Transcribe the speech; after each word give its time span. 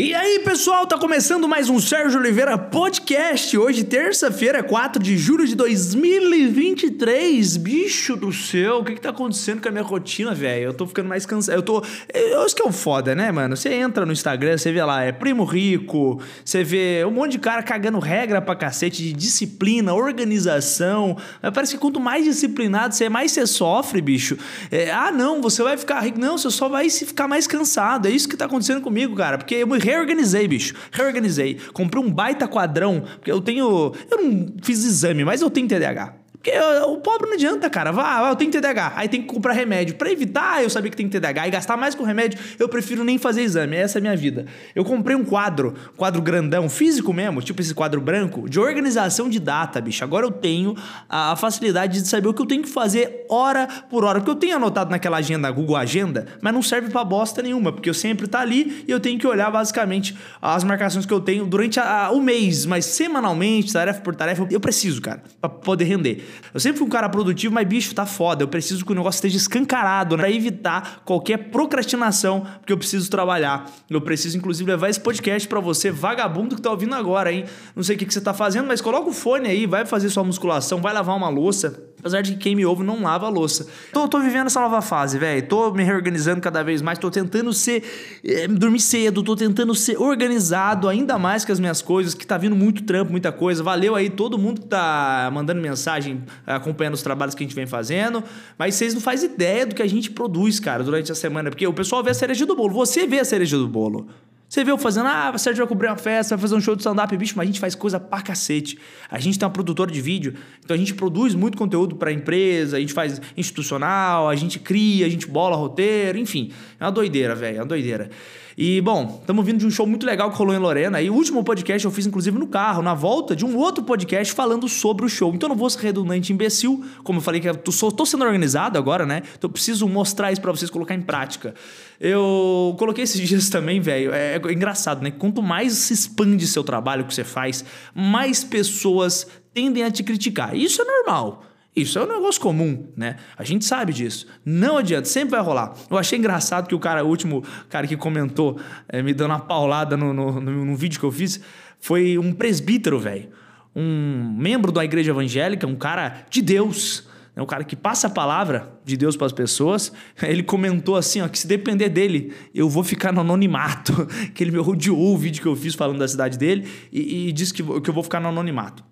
E 0.00 0.14
aí, 0.14 0.38
pessoal, 0.44 0.86
tá 0.86 0.96
começando 0.96 1.48
mais 1.48 1.68
um 1.68 1.80
Sérgio 1.80 2.20
Oliveira 2.20 2.56
Podcast. 2.56 3.58
Hoje, 3.58 3.82
terça-feira, 3.82 4.62
4 4.62 5.02
de 5.02 5.18
julho 5.18 5.44
de 5.44 5.56
2023. 5.56 7.56
Bicho 7.56 8.14
do 8.14 8.32
céu, 8.32 8.78
o 8.78 8.84
que 8.84 8.94
que 8.94 9.00
tá 9.00 9.10
acontecendo 9.10 9.60
com 9.60 9.66
a 9.66 9.72
minha 9.72 9.82
rotina, 9.82 10.32
velho? 10.32 10.66
Eu 10.66 10.72
tô 10.72 10.86
ficando 10.86 11.08
mais 11.08 11.26
cansado. 11.26 11.56
Eu 11.56 11.62
tô. 11.62 11.82
Eu, 12.14 12.46
isso 12.46 12.54
que 12.54 12.62
é 12.62 12.64
o 12.64 12.70
foda, 12.70 13.12
né, 13.12 13.32
mano? 13.32 13.56
Você 13.56 13.70
entra 13.70 14.06
no 14.06 14.12
Instagram, 14.12 14.56
você 14.56 14.70
vê 14.70 14.84
lá, 14.84 15.02
é 15.02 15.10
primo 15.10 15.42
rico, 15.42 16.22
você 16.44 16.62
vê 16.62 17.04
um 17.04 17.10
monte 17.10 17.32
de 17.32 17.40
cara 17.40 17.64
cagando 17.64 17.98
regra 17.98 18.40
pra 18.40 18.54
cacete 18.54 19.02
de 19.02 19.12
disciplina, 19.12 19.94
organização. 19.94 21.16
Mas 21.42 21.52
parece 21.52 21.74
que 21.74 21.80
quanto 21.80 21.98
mais 21.98 22.24
disciplinado 22.24 22.94
você 22.94 23.06
é, 23.06 23.08
mais 23.08 23.32
você 23.32 23.44
sofre, 23.48 24.00
bicho. 24.00 24.38
É, 24.70 24.92
ah, 24.92 25.10
não, 25.10 25.42
você 25.42 25.60
vai 25.60 25.76
ficar 25.76 25.98
rico. 25.98 26.20
Não, 26.20 26.38
você 26.38 26.52
só 26.52 26.68
vai 26.68 26.88
ficar 26.88 27.26
mais 27.26 27.48
cansado. 27.48 28.06
É 28.06 28.12
isso 28.12 28.28
que 28.28 28.36
tá 28.36 28.44
acontecendo 28.44 28.80
comigo, 28.80 29.16
cara. 29.16 29.36
Porque 29.36 29.56
eu 29.56 29.66
me 29.66 29.87
reorganizei, 29.88 30.46
bicho. 30.46 30.74
Reorganizei. 30.92 31.58
Comprei 31.72 32.02
um 32.02 32.12
baita 32.12 32.46
quadrão, 32.46 33.00
porque 33.00 33.30
eu 33.30 33.40
tenho. 33.40 33.92
Eu 34.10 34.22
não 34.22 34.54
fiz 34.62 34.84
exame, 34.84 35.24
mas 35.24 35.40
eu 35.40 35.50
tenho 35.50 35.66
TDAH. 35.66 36.17
Porque 36.42 36.52
o 36.86 36.98
pobre 36.98 37.26
não 37.26 37.34
adianta, 37.34 37.68
cara. 37.68 37.90
Vá, 37.90 38.28
eu 38.28 38.36
tenho 38.36 38.50
TDAH. 38.50 38.92
Aí 38.94 39.08
tem 39.08 39.20
que 39.20 39.26
comprar 39.26 39.52
remédio. 39.52 39.96
Pra 39.96 40.10
evitar 40.10 40.62
eu 40.62 40.70
saber 40.70 40.90
que 40.90 40.96
tem 40.96 41.08
TDAH 41.08 41.48
e 41.48 41.50
gastar 41.50 41.76
mais 41.76 41.94
com 41.94 42.04
remédio, 42.04 42.38
eu 42.58 42.68
prefiro 42.68 43.02
nem 43.02 43.18
fazer 43.18 43.42
exame. 43.42 43.76
Essa 43.76 43.98
é 43.98 44.00
a 44.00 44.02
minha 44.02 44.16
vida. 44.16 44.46
Eu 44.74 44.84
comprei 44.84 45.16
um 45.16 45.24
quadro, 45.24 45.74
quadro 45.96 46.22
grandão, 46.22 46.68
físico 46.68 47.12
mesmo, 47.12 47.42
tipo 47.42 47.60
esse 47.60 47.74
quadro 47.74 48.00
branco, 48.00 48.48
de 48.48 48.60
organização 48.60 49.28
de 49.28 49.40
data, 49.40 49.80
bicho. 49.80 50.04
Agora 50.04 50.24
eu 50.24 50.30
tenho 50.30 50.76
a 51.08 51.34
facilidade 51.34 52.00
de 52.00 52.08
saber 52.08 52.28
o 52.28 52.34
que 52.34 52.40
eu 52.40 52.46
tenho 52.46 52.62
que 52.62 52.68
fazer 52.68 53.26
hora 53.28 53.66
por 53.90 54.04
hora. 54.04 54.20
Porque 54.20 54.30
eu 54.30 54.36
tenho 54.36 54.56
anotado 54.56 54.90
naquela 54.90 55.16
agenda, 55.16 55.50
Google 55.50 55.76
Agenda, 55.76 56.26
mas 56.40 56.54
não 56.54 56.62
serve 56.62 56.88
pra 56.88 57.02
bosta 57.02 57.42
nenhuma, 57.42 57.72
porque 57.72 57.90
eu 57.90 57.94
sempre 57.94 58.28
tá 58.28 58.40
ali 58.40 58.84
e 58.86 58.90
eu 58.90 59.00
tenho 59.00 59.18
que 59.18 59.26
olhar 59.26 59.50
basicamente 59.50 60.16
as 60.40 60.62
marcações 60.62 61.04
que 61.04 61.12
eu 61.12 61.20
tenho 61.20 61.44
durante 61.46 61.80
a, 61.80 62.06
a, 62.06 62.10
o 62.10 62.20
mês, 62.20 62.64
mas 62.64 62.84
semanalmente, 62.84 63.72
tarefa 63.72 64.00
por 64.00 64.14
tarefa, 64.14 64.46
eu 64.50 64.60
preciso, 64.60 65.02
cara, 65.02 65.22
pra 65.40 65.50
poder 65.50 65.84
render. 65.84 66.27
Eu 66.52 66.60
sempre 66.60 66.78
fui 66.78 66.86
um 66.86 66.90
cara 66.90 67.08
produtivo, 67.08 67.54
mas 67.54 67.66
bicho, 67.66 67.94
tá 67.94 68.06
foda. 68.06 68.42
Eu 68.42 68.48
preciso 68.48 68.84
que 68.84 68.92
o 68.92 68.94
negócio 68.94 69.18
esteja 69.18 69.36
escancarado 69.36 70.16
né? 70.16 70.22
para 70.22 70.32
evitar 70.32 71.02
qualquer 71.04 71.50
procrastinação, 71.50 72.46
porque 72.58 72.72
eu 72.72 72.78
preciso 72.78 73.10
trabalhar. 73.10 73.70
Eu 73.88 74.00
preciso, 74.00 74.36
inclusive, 74.36 74.70
levar 74.70 74.88
esse 74.88 75.00
podcast 75.00 75.48
para 75.48 75.60
você, 75.60 75.90
vagabundo 75.90 76.56
que 76.56 76.62
tá 76.62 76.70
ouvindo 76.70 76.94
agora, 76.94 77.32
hein? 77.32 77.44
Não 77.74 77.82
sei 77.82 77.96
o 77.96 77.98
que, 77.98 78.06
que 78.06 78.12
você 78.12 78.20
tá 78.20 78.34
fazendo, 78.34 78.66
mas 78.66 78.80
coloca 78.80 79.08
o 79.08 79.12
fone 79.12 79.48
aí, 79.48 79.66
vai 79.66 79.86
fazer 79.86 80.10
sua 80.10 80.24
musculação, 80.24 80.80
vai 80.80 80.92
lavar 80.92 81.16
uma 81.16 81.28
louça. 81.28 81.87
Apesar 81.98 82.22
de 82.22 82.32
que 82.32 82.38
quem 82.38 82.54
me 82.54 82.64
ouve 82.64 82.84
não 82.84 83.02
lava 83.02 83.26
a 83.26 83.28
louça. 83.28 83.66
Tô, 83.92 84.06
tô 84.06 84.20
vivendo 84.20 84.46
essa 84.46 84.60
nova 84.60 84.80
fase, 84.80 85.18
velho. 85.18 85.46
Tô 85.48 85.72
me 85.72 85.82
reorganizando 85.82 86.40
cada 86.40 86.62
vez 86.62 86.80
mais. 86.80 86.98
Tô 86.98 87.10
tentando 87.10 87.52
ser. 87.52 87.82
É, 88.24 88.46
dormir 88.46 88.80
cedo. 88.80 89.22
Tô 89.22 89.34
tentando 89.34 89.74
ser 89.74 90.00
organizado 90.00 90.88
ainda 90.88 91.18
mais 91.18 91.44
que 91.44 91.50
as 91.50 91.58
minhas 91.58 91.82
coisas. 91.82 92.14
Que 92.14 92.26
tá 92.26 92.38
vindo 92.38 92.54
muito 92.54 92.84
trampo, 92.84 93.10
muita 93.10 93.32
coisa. 93.32 93.62
Valeu 93.62 93.96
aí 93.96 94.08
todo 94.08 94.38
mundo 94.38 94.60
que 94.60 94.68
tá 94.68 95.28
mandando 95.32 95.60
mensagem, 95.60 96.22
acompanhando 96.46 96.94
os 96.94 97.02
trabalhos 97.02 97.34
que 97.34 97.42
a 97.42 97.46
gente 97.46 97.54
vem 97.54 97.66
fazendo. 97.66 98.22
Mas 98.56 98.76
vocês 98.76 98.94
não 98.94 99.00
fazem 99.00 99.30
ideia 99.30 99.66
do 99.66 99.74
que 99.74 99.82
a 99.82 99.88
gente 99.88 100.10
produz, 100.10 100.60
cara, 100.60 100.84
durante 100.84 101.10
a 101.10 101.14
semana. 101.14 101.50
Porque 101.50 101.66
o 101.66 101.72
pessoal 101.72 102.02
vê 102.04 102.10
a 102.10 102.14
cereja 102.14 102.46
do 102.46 102.54
bolo. 102.54 102.72
Você 102.74 103.06
vê 103.06 103.18
a 103.18 103.24
cereja 103.24 103.58
do 103.58 103.66
bolo. 103.66 104.08
Você 104.48 104.64
vê 104.64 104.70
eu 104.70 104.78
fazendo, 104.78 105.06
ah, 105.08 105.30
o 105.34 105.38
Sérgio 105.38 105.62
vai 105.62 105.68
cobrir 105.68 105.88
uma 105.88 105.96
festa, 105.96 106.34
vai 106.34 106.40
fazer 106.40 106.54
um 106.54 106.60
show 106.60 106.74
de 106.74 106.80
stand-up, 106.80 107.14
bicho, 107.18 107.34
mas 107.36 107.44
a 107.44 107.46
gente 107.46 107.60
faz 107.60 107.74
coisa 107.74 108.00
pra 108.00 108.22
cacete. 108.22 108.78
A 109.10 109.18
gente 109.18 109.38
tem 109.38 109.46
uma 109.46 109.52
produtora 109.52 109.90
de 109.90 110.00
vídeo, 110.00 110.34
então 110.64 110.74
a 110.74 110.78
gente 110.78 110.94
produz 110.94 111.34
muito 111.34 111.58
conteúdo 111.58 111.96
pra 111.96 112.10
empresa, 112.10 112.78
a 112.78 112.80
gente 112.80 112.94
faz 112.94 113.20
institucional, 113.36 114.26
a 114.26 114.34
gente 114.34 114.58
cria, 114.58 115.04
a 115.04 115.08
gente 115.10 115.26
bola 115.26 115.54
roteiro, 115.54 116.16
enfim. 116.16 116.50
É 116.80 116.84
uma 116.84 116.92
doideira, 116.92 117.34
velho, 117.34 117.56
é 117.56 117.60
uma 117.60 117.66
doideira. 117.66 118.08
E, 118.56 118.80
bom, 118.80 119.18
estamos 119.20 119.44
vindo 119.44 119.58
de 119.58 119.66
um 119.66 119.70
show 119.70 119.86
muito 119.86 120.04
legal 120.04 120.30
que 120.30 120.36
rolou 120.36 120.54
em 120.54 120.58
Lorena. 120.58 121.00
E 121.00 121.10
o 121.10 121.14
último 121.14 121.42
podcast 121.44 121.84
eu 121.84 121.90
fiz, 121.90 122.06
inclusive, 122.06 122.36
no 122.38 122.46
carro, 122.46 122.82
na 122.82 122.94
volta 122.94 123.34
de 123.36 123.44
um 123.44 123.56
outro 123.56 123.84
podcast 123.84 124.32
falando 124.32 124.68
sobre 124.68 125.04
o 125.04 125.08
show. 125.08 125.32
Então 125.34 125.48
eu 125.48 125.50
não 125.50 125.56
vou 125.56 125.70
ser 125.70 125.80
redundante 125.80 126.32
imbecil, 126.32 126.84
como 127.04 127.18
eu 127.18 127.22
falei 127.22 127.40
que 127.40 127.48
eu 127.48 127.56
tô, 127.56 128.06
sendo 128.06 128.24
organizado 128.24 128.78
agora, 128.78 129.06
né? 129.06 129.22
Então 129.36 129.48
eu 129.48 129.52
preciso 129.52 129.88
mostrar 129.88 130.32
isso 130.32 130.40
para 130.40 130.50
vocês 130.50 130.70
colocar 130.70 130.94
em 130.94 131.02
prática. 131.02 131.54
Eu 132.00 132.74
coloquei 132.78 133.04
esses 133.04 133.20
dias 133.28 133.48
também, 133.48 133.80
velho. 133.80 134.12
É, 134.12 134.36
é 134.36 134.52
engraçado, 134.52 135.02
né? 135.02 135.10
Quanto 135.10 135.42
mais 135.42 135.72
se 135.74 135.92
expande 135.92 136.46
seu 136.46 136.62
trabalho 136.64 137.04
que 137.04 137.14
você 137.14 137.24
faz, 137.24 137.64
mais 137.94 138.42
pessoas 138.42 139.26
tendem 139.54 139.82
a 139.82 139.90
te 139.90 140.02
criticar. 140.02 140.56
Isso 140.56 140.82
é 140.82 140.84
normal. 140.84 141.44
Isso 141.82 141.98
é 141.98 142.02
um 142.02 142.08
negócio 142.08 142.40
comum, 142.40 142.88
né? 142.96 143.16
A 143.36 143.44
gente 143.44 143.64
sabe 143.64 143.92
disso. 143.92 144.26
Não 144.44 144.78
adianta, 144.78 145.06
sempre 145.06 145.30
vai 145.30 145.40
rolar. 145.40 145.74
Eu 145.88 145.96
achei 145.96 146.18
engraçado 146.18 146.66
que 146.66 146.74
o 146.74 146.78
cara, 146.78 147.04
o 147.04 147.08
último 147.08 147.44
cara 147.68 147.86
que 147.86 147.96
comentou, 147.96 148.58
é, 148.88 149.00
me 149.02 149.14
dando 149.14 149.30
uma 149.30 149.38
paulada 149.38 149.96
no, 149.96 150.12
no, 150.12 150.40
no, 150.40 150.64
no 150.64 150.76
vídeo 150.76 150.98
que 150.98 151.06
eu 151.06 151.12
fiz, 151.12 151.40
foi 151.78 152.18
um 152.18 152.32
presbítero, 152.32 152.98
velho. 152.98 153.28
Um 153.76 154.34
membro 154.36 154.72
da 154.72 154.84
igreja 154.84 155.12
evangélica, 155.12 155.66
um 155.66 155.76
cara 155.76 156.26
de 156.28 156.42
Deus. 156.42 157.06
É 157.36 157.40
um 157.40 157.46
cara 157.46 157.62
que 157.62 157.76
passa 157.76 158.08
a 158.08 158.10
palavra 158.10 158.72
de 158.84 158.96
Deus 158.96 159.16
para 159.16 159.26
as 159.26 159.32
pessoas. 159.32 159.92
Ele 160.20 160.42
comentou 160.42 160.96
assim, 160.96 161.20
ó, 161.20 161.28
que 161.28 161.38
se 161.38 161.46
depender 161.46 161.88
dele, 161.88 162.32
eu 162.52 162.68
vou 162.68 162.82
ficar 162.82 163.12
no 163.12 163.20
anonimato. 163.20 164.08
Que 164.34 164.42
ele 164.44 164.50
me 164.50 164.58
rodeou 164.58 165.14
o 165.14 165.16
vídeo 165.16 165.40
que 165.40 165.48
eu 165.48 165.54
fiz 165.54 165.74
falando 165.74 165.98
da 165.98 166.08
cidade 166.08 166.36
dele 166.36 166.68
e, 166.92 167.28
e 167.28 167.32
disse 167.32 167.52
que, 167.52 167.62
que 167.62 167.90
eu 167.90 167.94
vou 167.94 168.02
ficar 168.02 168.20
no 168.20 168.28
anonimato 168.28 168.87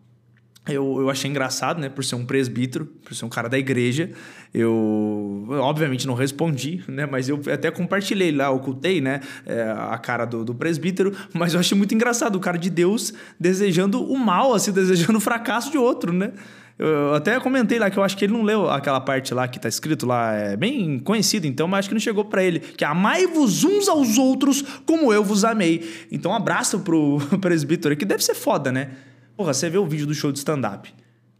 eu, 0.68 1.00
eu 1.00 1.10
achei 1.10 1.30
engraçado, 1.30 1.80
né? 1.80 1.88
Por 1.88 2.04
ser 2.04 2.16
um 2.16 2.26
presbítero, 2.26 2.86
por 3.04 3.14
ser 3.14 3.24
um 3.24 3.28
cara 3.28 3.48
da 3.48 3.58
igreja. 3.58 4.10
Eu, 4.52 5.46
obviamente, 5.50 6.06
não 6.06 6.14
respondi, 6.14 6.82
né? 6.88 7.06
Mas 7.06 7.28
eu 7.28 7.40
até 7.52 7.70
compartilhei 7.70 8.32
lá, 8.32 8.50
ocultei, 8.50 9.00
né? 9.00 9.20
É, 9.44 9.62
a 9.62 9.96
cara 9.98 10.24
do, 10.24 10.44
do, 10.44 10.54
presbítero. 10.54 11.14
Mas 11.32 11.54
eu 11.54 11.60
achei 11.60 11.76
muito 11.76 11.94
engraçado 11.94 12.36
o 12.36 12.40
cara 12.40 12.58
de 12.58 12.70
Deus 12.70 13.14
desejando 13.38 14.02
o 14.02 14.18
mal, 14.18 14.54
assim, 14.54 14.72
desejando 14.72 15.18
o 15.18 15.20
fracasso 15.20 15.70
de 15.70 15.78
outro, 15.78 16.12
né? 16.12 16.32
Eu 16.78 17.14
até 17.14 17.40
comentei 17.40 17.78
lá 17.78 17.88
que 17.88 17.98
eu 17.98 18.02
acho 18.02 18.16
que 18.16 18.26
ele 18.26 18.34
não 18.34 18.42
leu 18.42 18.68
aquela 18.68 19.00
parte 19.00 19.32
lá 19.32 19.48
que 19.48 19.58
tá 19.58 19.66
escrito 19.66 20.04
lá, 20.04 20.34
é 20.34 20.56
bem 20.58 20.98
conhecido, 20.98 21.46
então, 21.46 21.66
mas 21.66 21.80
acho 21.80 21.88
que 21.88 21.94
não 21.94 22.00
chegou 22.00 22.24
para 22.24 22.44
ele. 22.44 22.60
Que 22.60 22.84
amai-vos 22.84 23.64
uns 23.64 23.88
aos 23.88 24.18
outros 24.18 24.62
como 24.84 25.10
eu 25.10 25.24
vos 25.24 25.42
amei. 25.42 26.06
Então, 26.12 26.32
um 26.32 26.34
abraço 26.34 26.80
pro 26.80 27.18
presbítero, 27.40 27.96
que 27.96 28.04
deve 28.04 28.22
ser 28.22 28.34
foda, 28.34 28.70
né? 28.70 28.90
Porra, 29.36 29.52
você 29.52 29.68
vê 29.68 29.78
o 29.78 29.86
vídeo 29.86 30.06
do 30.06 30.14
show 30.14 30.32
de 30.32 30.38
stand-up 30.38 30.92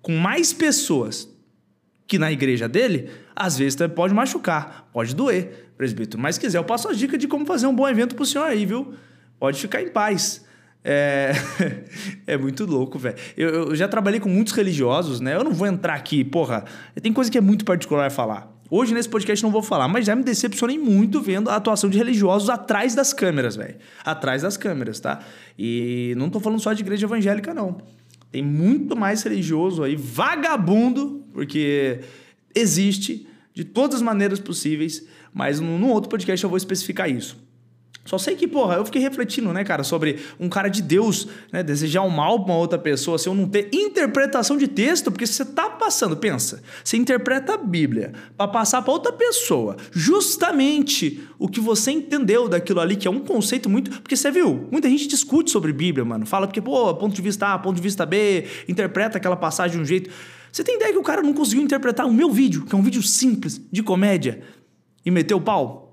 com 0.02 0.16
mais 0.16 0.52
pessoas 0.52 1.28
que 2.06 2.18
na 2.18 2.30
igreja 2.30 2.68
dele, 2.68 3.10
às 3.34 3.58
vezes 3.58 3.76
pode 3.94 4.14
machucar, 4.14 4.88
pode 4.92 5.14
doer, 5.14 5.70
presbítero. 5.76 6.22
Mas 6.22 6.36
se 6.36 6.40
quiser, 6.40 6.58
eu 6.58 6.64
passo 6.64 6.88
as 6.88 6.96
dicas 6.96 7.18
de 7.18 7.26
como 7.26 7.44
fazer 7.44 7.66
um 7.66 7.74
bom 7.74 7.88
evento 7.88 8.14
pro 8.14 8.24
senhor 8.24 8.44
aí, 8.44 8.64
viu? 8.64 8.94
Pode 9.38 9.60
ficar 9.60 9.82
em 9.82 9.88
paz. 9.88 10.44
É, 10.84 11.32
é 12.24 12.36
muito 12.36 12.64
louco, 12.64 12.96
velho. 12.96 13.16
Eu, 13.36 13.48
eu, 13.48 13.74
já 13.74 13.88
trabalhei 13.88 14.20
com 14.20 14.28
muitos 14.28 14.52
religiosos, 14.52 15.18
né? 15.18 15.34
Eu 15.34 15.42
não 15.42 15.52
vou 15.52 15.66
entrar 15.66 15.94
aqui, 15.94 16.22
porra. 16.22 16.64
Tem 17.02 17.12
coisa 17.12 17.28
que 17.28 17.36
é 17.36 17.40
muito 17.40 17.64
particular 17.64 18.08
falar. 18.08 18.55
Hoje 18.68 18.92
nesse 18.92 19.08
podcast 19.08 19.42
não 19.44 19.50
vou 19.50 19.62
falar, 19.62 19.86
mas 19.86 20.04
já 20.04 20.16
me 20.16 20.24
decepcionei 20.24 20.76
muito 20.76 21.20
vendo 21.20 21.48
a 21.48 21.56
atuação 21.56 21.88
de 21.88 21.96
religiosos 21.96 22.50
atrás 22.50 22.94
das 22.94 23.12
câmeras, 23.12 23.54
velho. 23.54 23.76
Atrás 24.04 24.42
das 24.42 24.56
câmeras, 24.56 24.98
tá? 24.98 25.20
E 25.56 26.14
não 26.16 26.28
tô 26.28 26.40
falando 26.40 26.60
só 26.60 26.72
de 26.72 26.82
igreja 26.82 27.06
evangélica, 27.06 27.54
não. 27.54 27.80
Tem 28.32 28.42
muito 28.42 28.96
mais 28.96 29.22
religioso 29.22 29.84
aí, 29.84 29.94
vagabundo, 29.94 31.24
porque 31.32 32.00
existe 32.54 33.26
de 33.54 33.64
todas 33.64 33.96
as 33.96 34.02
maneiras 34.02 34.40
possíveis, 34.40 35.06
mas 35.32 35.60
num 35.60 35.90
outro 35.90 36.10
podcast 36.10 36.42
eu 36.42 36.50
vou 36.50 36.56
especificar 36.56 37.08
isso. 37.08 37.45
Só 38.06 38.16
sei 38.16 38.36
que, 38.36 38.48
porra, 38.48 38.76
eu 38.76 38.84
fiquei 38.84 39.02
refletindo, 39.02 39.52
né, 39.52 39.64
cara, 39.64 39.84
sobre 39.84 40.20
um 40.40 40.48
cara 40.48 40.68
de 40.68 40.80
Deus, 40.80 41.28
né, 41.52 41.62
desejar 41.62 42.02
o 42.02 42.06
um 42.06 42.10
mal 42.10 42.44
pra 42.44 42.54
uma 42.54 42.58
outra 42.58 42.78
pessoa, 42.78 43.18
se 43.18 43.28
eu 43.28 43.34
não 43.34 43.48
ter 43.48 43.68
interpretação 43.72 44.56
de 44.56 44.68
texto, 44.68 45.10
porque 45.10 45.26
você 45.26 45.44
tá 45.44 45.68
passando, 45.68 46.16
pensa, 46.16 46.62
você 46.82 46.96
interpreta 46.96 47.54
a 47.54 47.56
Bíblia 47.56 48.12
para 48.36 48.48
passar 48.48 48.80
para 48.82 48.92
outra 48.92 49.12
pessoa, 49.12 49.76
justamente 49.92 51.20
o 51.38 51.48
que 51.48 51.60
você 51.60 51.90
entendeu 51.90 52.48
daquilo 52.48 52.80
ali, 52.80 52.96
que 52.96 53.06
é 53.06 53.10
um 53.10 53.20
conceito 53.20 53.68
muito. 53.68 53.90
Porque 54.00 54.16
você 54.16 54.30
viu, 54.30 54.68
muita 54.70 54.88
gente 54.88 55.06
discute 55.06 55.50
sobre 55.50 55.72
Bíblia, 55.72 56.04
mano, 56.04 56.24
fala 56.24 56.46
porque, 56.46 56.60
pô, 56.60 56.94
ponto 56.94 57.14
de 57.14 57.22
vista 57.22 57.52
A, 57.52 57.58
ponto 57.58 57.76
de 57.76 57.82
vista 57.82 58.06
B, 58.06 58.46
interpreta 58.68 59.18
aquela 59.18 59.36
passagem 59.36 59.76
de 59.76 59.82
um 59.82 59.86
jeito. 59.86 60.10
Você 60.50 60.64
tem 60.64 60.76
ideia 60.76 60.92
que 60.92 60.98
o 60.98 61.02
cara 61.02 61.22
não 61.22 61.34
conseguiu 61.34 61.62
interpretar 61.62 62.06
o 62.06 62.12
meu 62.12 62.30
vídeo, 62.30 62.64
que 62.64 62.74
é 62.74 62.78
um 62.78 62.82
vídeo 62.82 63.02
simples, 63.02 63.60
de 63.70 63.82
comédia, 63.82 64.40
e 65.04 65.10
meteu 65.10 65.36
o 65.36 65.40
pau? 65.40 65.85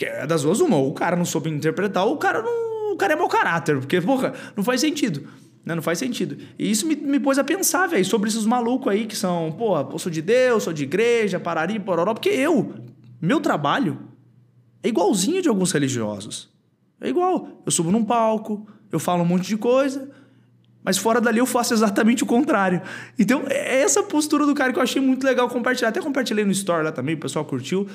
É 0.00 0.26
das 0.26 0.42
duas 0.42 0.60
uma, 0.60 0.76
ou 0.76 0.90
o 0.90 0.94
cara 0.94 1.16
não 1.16 1.24
soube 1.24 1.48
interpretar, 1.50 2.04
ou 2.04 2.14
o 2.14 2.18
cara 2.18 2.42
não. 2.42 2.92
O 2.92 2.96
cara 2.96 3.14
é 3.14 3.16
mau 3.16 3.28
caráter, 3.28 3.76
porque, 3.78 4.00
porra, 4.00 4.32
não 4.56 4.62
faz 4.62 4.80
sentido. 4.80 5.26
Né? 5.64 5.74
Não 5.74 5.82
faz 5.82 5.98
sentido. 5.98 6.36
E 6.56 6.70
isso 6.70 6.86
me, 6.86 6.94
me 6.94 7.18
pôs 7.18 7.38
a 7.38 7.44
pensar, 7.44 7.88
velho, 7.88 8.04
sobre 8.04 8.28
esses 8.28 8.44
malucos 8.44 8.92
aí 8.92 9.06
que 9.06 9.16
são, 9.16 9.50
porra, 9.52 9.88
eu 9.90 9.98
sou 9.98 10.12
de 10.12 10.22
Deus, 10.22 10.62
sou 10.62 10.72
de 10.72 10.84
igreja, 10.84 11.40
parari, 11.40 11.80
pororó, 11.80 12.14
porque 12.14 12.28
eu, 12.28 12.72
meu 13.20 13.40
trabalho, 13.40 13.98
é 14.82 14.88
igualzinho 14.88 15.42
de 15.42 15.48
alguns 15.48 15.72
religiosos. 15.72 16.52
É 17.00 17.08
igual. 17.08 17.62
Eu 17.64 17.72
subo 17.72 17.90
num 17.90 18.04
palco, 18.04 18.66
eu 18.92 19.00
falo 19.00 19.22
um 19.22 19.26
monte 19.26 19.48
de 19.48 19.56
coisa, 19.56 20.10
mas 20.84 20.98
fora 20.98 21.20
dali 21.20 21.38
eu 21.38 21.46
faço 21.46 21.72
exatamente 21.72 22.22
o 22.22 22.26
contrário. 22.26 22.82
Então, 23.18 23.44
é 23.48 23.80
essa 23.80 24.02
postura 24.02 24.44
do 24.44 24.54
cara 24.54 24.72
que 24.72 24.78
eu 24.78 24.82
achei 24.82 25.00
muito 25.00 25.24
legal 25.24 25.48
compartilhar. 25.48 25.88
Até 25.88 26.00
compartilhei 26.00 26.44
no 26.44 26.52
Store 26.52 26.84
lá 26.84 26.92
também, 26.92 27.14
o 27.14 27.18
pessoal 27.18 27.44
curtiu. 27.44 27.88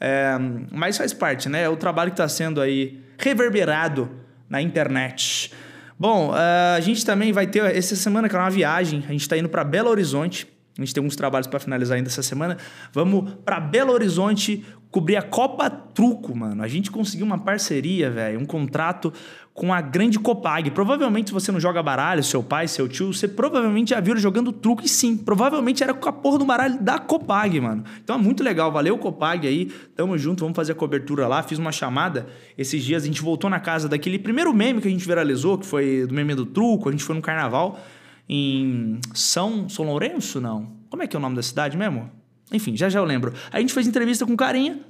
É, 0.00 0.36
mas 0.70 0.96
faz 0.96 1.12
parte, 1.12 1.48
né? 1.48 1.62
É 1.62 1.68
o 1.68 1.76
trabalho 1.76 2.10
que 2.10 2.14
está 2.14 2.28
sendo 2.28 2.60
aí 2.60 3.00
reverberado 3.18 4.10
na 4.48 4.60
internet. 4.60 5.52
Bom, 5.98 6.30
uh, 6.30 6.76
a 6.76 6.80
gente 6.80 7.04
também 7.06 7.32
vai 7.32 7.46
ter 7.46 7.64
essa 7.74 7.96
semana, 7.96 8.28
que 8.28 8.36
é 8.36 8.38
uma 8.38 8.50
viagem. 8.50 9.04
A 9.08 9.12
gente 9.12 9.22
está 9.22 9.36
indo 9.38 9.48
para 9.48 9.62
Belo 9.64 9.88
Horizonte. 9.88 10.46
A 10.76 10.82
gente 10.82 10.92
tem 10.92 11.00
alguns 11.00 11.14
trabalhos 11.14 11.46
para 11.46 11.60
finalizar 11.60 11.96
ainda 11.96 12.08
essa 12.08 12.22
semana. 12.22 12.58
Vamos 12.92 13.32
para 13.44 13.60
Belo 13.60 13.92
Horizonte 13.92 14.64
cobrir 14.94 15.16
a 15.16 15.22
Copa 15.22 15.68
Truco, 15.68 16.36
mano. 16.36 16.62
A 16.62 16.68
gente 16.68 16.88
conseguiu 16.88 17.26
uma 17.26 17.36
parceria, 17.36 18.08
velho, 18.12 18.38
um 18.38 18.44
contrato 18.44 19.12
com 19.52 19.74
a 19.74 19.80
grande 19.80 20.20
Copag. 20.20 20.70
Provavelmente, 20.70 21.30
se 21.30 21.34
você 21.34 21.50
não 21.50 21.58
joga 21.58 21.82
baralho, 21.82 22.22
seu 22.22 22.44
pai, 22.44 22.68
seu 22.68 22.88
tio, 22.88 23.12
você 23.12 23.26
provavelmente 23.26 23.90
já 23.90 23.98
viu 23.98 24.16
jogando 24.16 24.52
truco 24.52 24.84
e 24.84 24.88
sim, 24.88 25.16
provavelmente 25.16 25.82
era 25.82 25.92
com 25.92 26.08
a 26.08 26.12
porra 26.12 26.38
do 26.38 26.44
baralho 26.44 26.80
da 26.80 27.00
Copag, 27.00 27.60
mano. 27.60 27.82
Então 28.04 28.14
é 28.14 28.18
muito 28.20 28.44
legal, 28.44 28.70
valeu 28.70 28.96
Copag 28.96 29.48
aí, 29.48 29.66
tamo 29.96 30.16
junto, 30.16 30.44
vamos 30.44 30.54
fazer 30.54 30.70
a 30.70 30.76
cobertura 30.76 31.26
lá. 31.26 31.42
Fiz 31.42 31.58
uma 31.58 31.72
chamada 31.72 32.28
esses 32.56 32.84
dias, 32.84 33.02
a 33.02 33.06
gente 33.06 33.20
voltou 33.20 33.50
na 33.50 33.58
casa 33.58 33.88
daquele 33.88 34.16
primeiro 34.16 34.54
meme 34.54 34.80
que 34.80 34.86
a 34.86 34.92
gente 34.92 35.04
viralizou, 35.04 35.58
que 35.58 35.66
foi 35.66 36.06
do 36.06 36.14
meme 36.14 36.36
do 36.36 36.46
truco, 36.46 36.88
a 36.88 36.92
gente 36.92 37.02
foi 37.02 37.16
no 37.16 37.22
carnaval 37.22 37.80
em 38.28 39.00
São, 39.12 39.68
São 39.68 39.86
Lourenço, 39.86 40.40
não? 40.40 40.68
Como 40.88 41.02
é 41.02 41.08
que 41.08 41.16
é 41.16 41.18
o 41.18 41.22
nome 41.22 41.34
da 41.34 41.42
cidade 41.42 41.76
mesmo? 41.76 42.08
Enfim, 42.52 42.76
já 42.76 42.88
já 42.88 42.98
eu 42.98 43.04
lembro. 43.04 43.32
Aí 43.50 43.58
a 43.58 43.60
gente 43.60 43.72
fez 43.72 43.86
entrevista 43.86 44.24
com 44.26 44.32
um 44.32 44.36
carinha, 44.36 44.80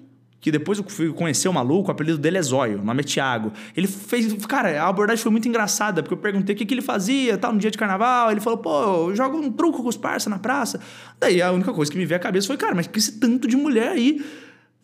que 0.41 0.51
depois 0.51 0.79
eu 0.79 0.85
fui 0.87 1.11
conhecer 1.13 1.49
o 1.49 1.53
maluco, 1.55 1.89
o 1.89 1.91
apelido 1.91 2.19
dele 2.19 2.37
é 2.37 2.43
Zóio, 2.43 2.81
o 2.81 2.85
nome 2.85 3.01
é 3.01 3.03
Thiago. 3.03 3.51
Ele 3.75 3.87
fez. 3.87 4.31
Cara, 4.47 4.83
a 4.83 4.89
abordagem 4.89 5.23
foi 5.23 5.33
muito 5.33 5.49
engraçada, 5.49 6.03
porque 6.03 6.13
eu 6.13 6.19
perguntei 6.19 6.55
o 6.55 6.59
que, 6.59 6.67
que 6.67 6.75
ele 6.75 6.83
fazia 6.83 7.39
tal, 7.39 7.53
no 7.53 7.59
dia 7.59 7.71
de 7.71 7.79
carnaval. 7.79 8.31
Ele 8.31 8.41
falou, 8.41 8.59
pô, 8.59 9.09
eu 9.09 9.17
jogo 9.17 9.39
um 9.39 9.51
truco 9.51 9.83
com 9.83 9.89
os 9.89 9.97
parça 9.97 10.29
na 10.29 10.39
praça. 10.39 10.81
Daí 11.19 11.41
a 11.41 11.51
única 11.51 11.73
coisa 11.73 11.91
que 11.91 11.97
me 11.97 12.05
veio 12.05 12.17
à 12.17 12.23
cabeça 12.23 12.47
foi, 12.47 12.59
cara, 12.59 12.75
mas 12.75 12.87
que 12.87 12.99
esse 12.99 13.19
tanto 13.19 13.49
de 13.49 13.57
mulher 13.57 13.89
aí 13.89 14.23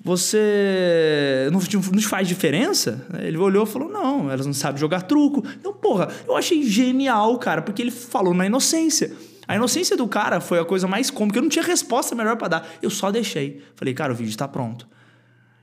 você 0.03 1.51
não, 1.53 1.61
não 1.93 2.03
faz 2.03 2.27
diferença? 2.27 3.07
Ele 3.21 3.37
olhou 3.37 3.65
e 3.65 3.67
falou: 3.67 3.91
não, 3.91 4.31
elas 4.31 4.47
não 4.47 4.55
sabem 4.55 4.81
jogar 4.81 5.03
truco. 5.03 5.45
Então, 5.59 5.75
porra, 5.75 6.09
eu 6.27 6.35
achei 6.37 6.63
genial, 6.63 7.39
cara, 7.39 7.61
porque 7.61 7.83
ele 7.83 7.91
falou 7.91 8.33
na 8.33 8.47
inocência. 8.47 9.13
A 9.51 9.57
inocência 9.57 9.97
do 9.97 10.07
cara 10.07 10.41
foi 10.41 10.61
a 10.61 10.65
coisa 10.65 10.87
mais 10.87 11.11
cômica. 11.11 11.39
Eu 11.39 11.43
não 11.43 11.49
tinha 11.49 11.65
resposta 11.65 12.15
melhor 12.15 12.37
para 12.37 12.47
dar. 12.47 12.69
Eu 12.81 12.89
só 12.89 13.11
deixei. 13.11 13.61
Falei, 13.75 13.93
cara, 13.93 14.13
o 14.13 14.15
vídeo 14.15 14.31
está 14.31 14.47
pronto. 14.47 14.87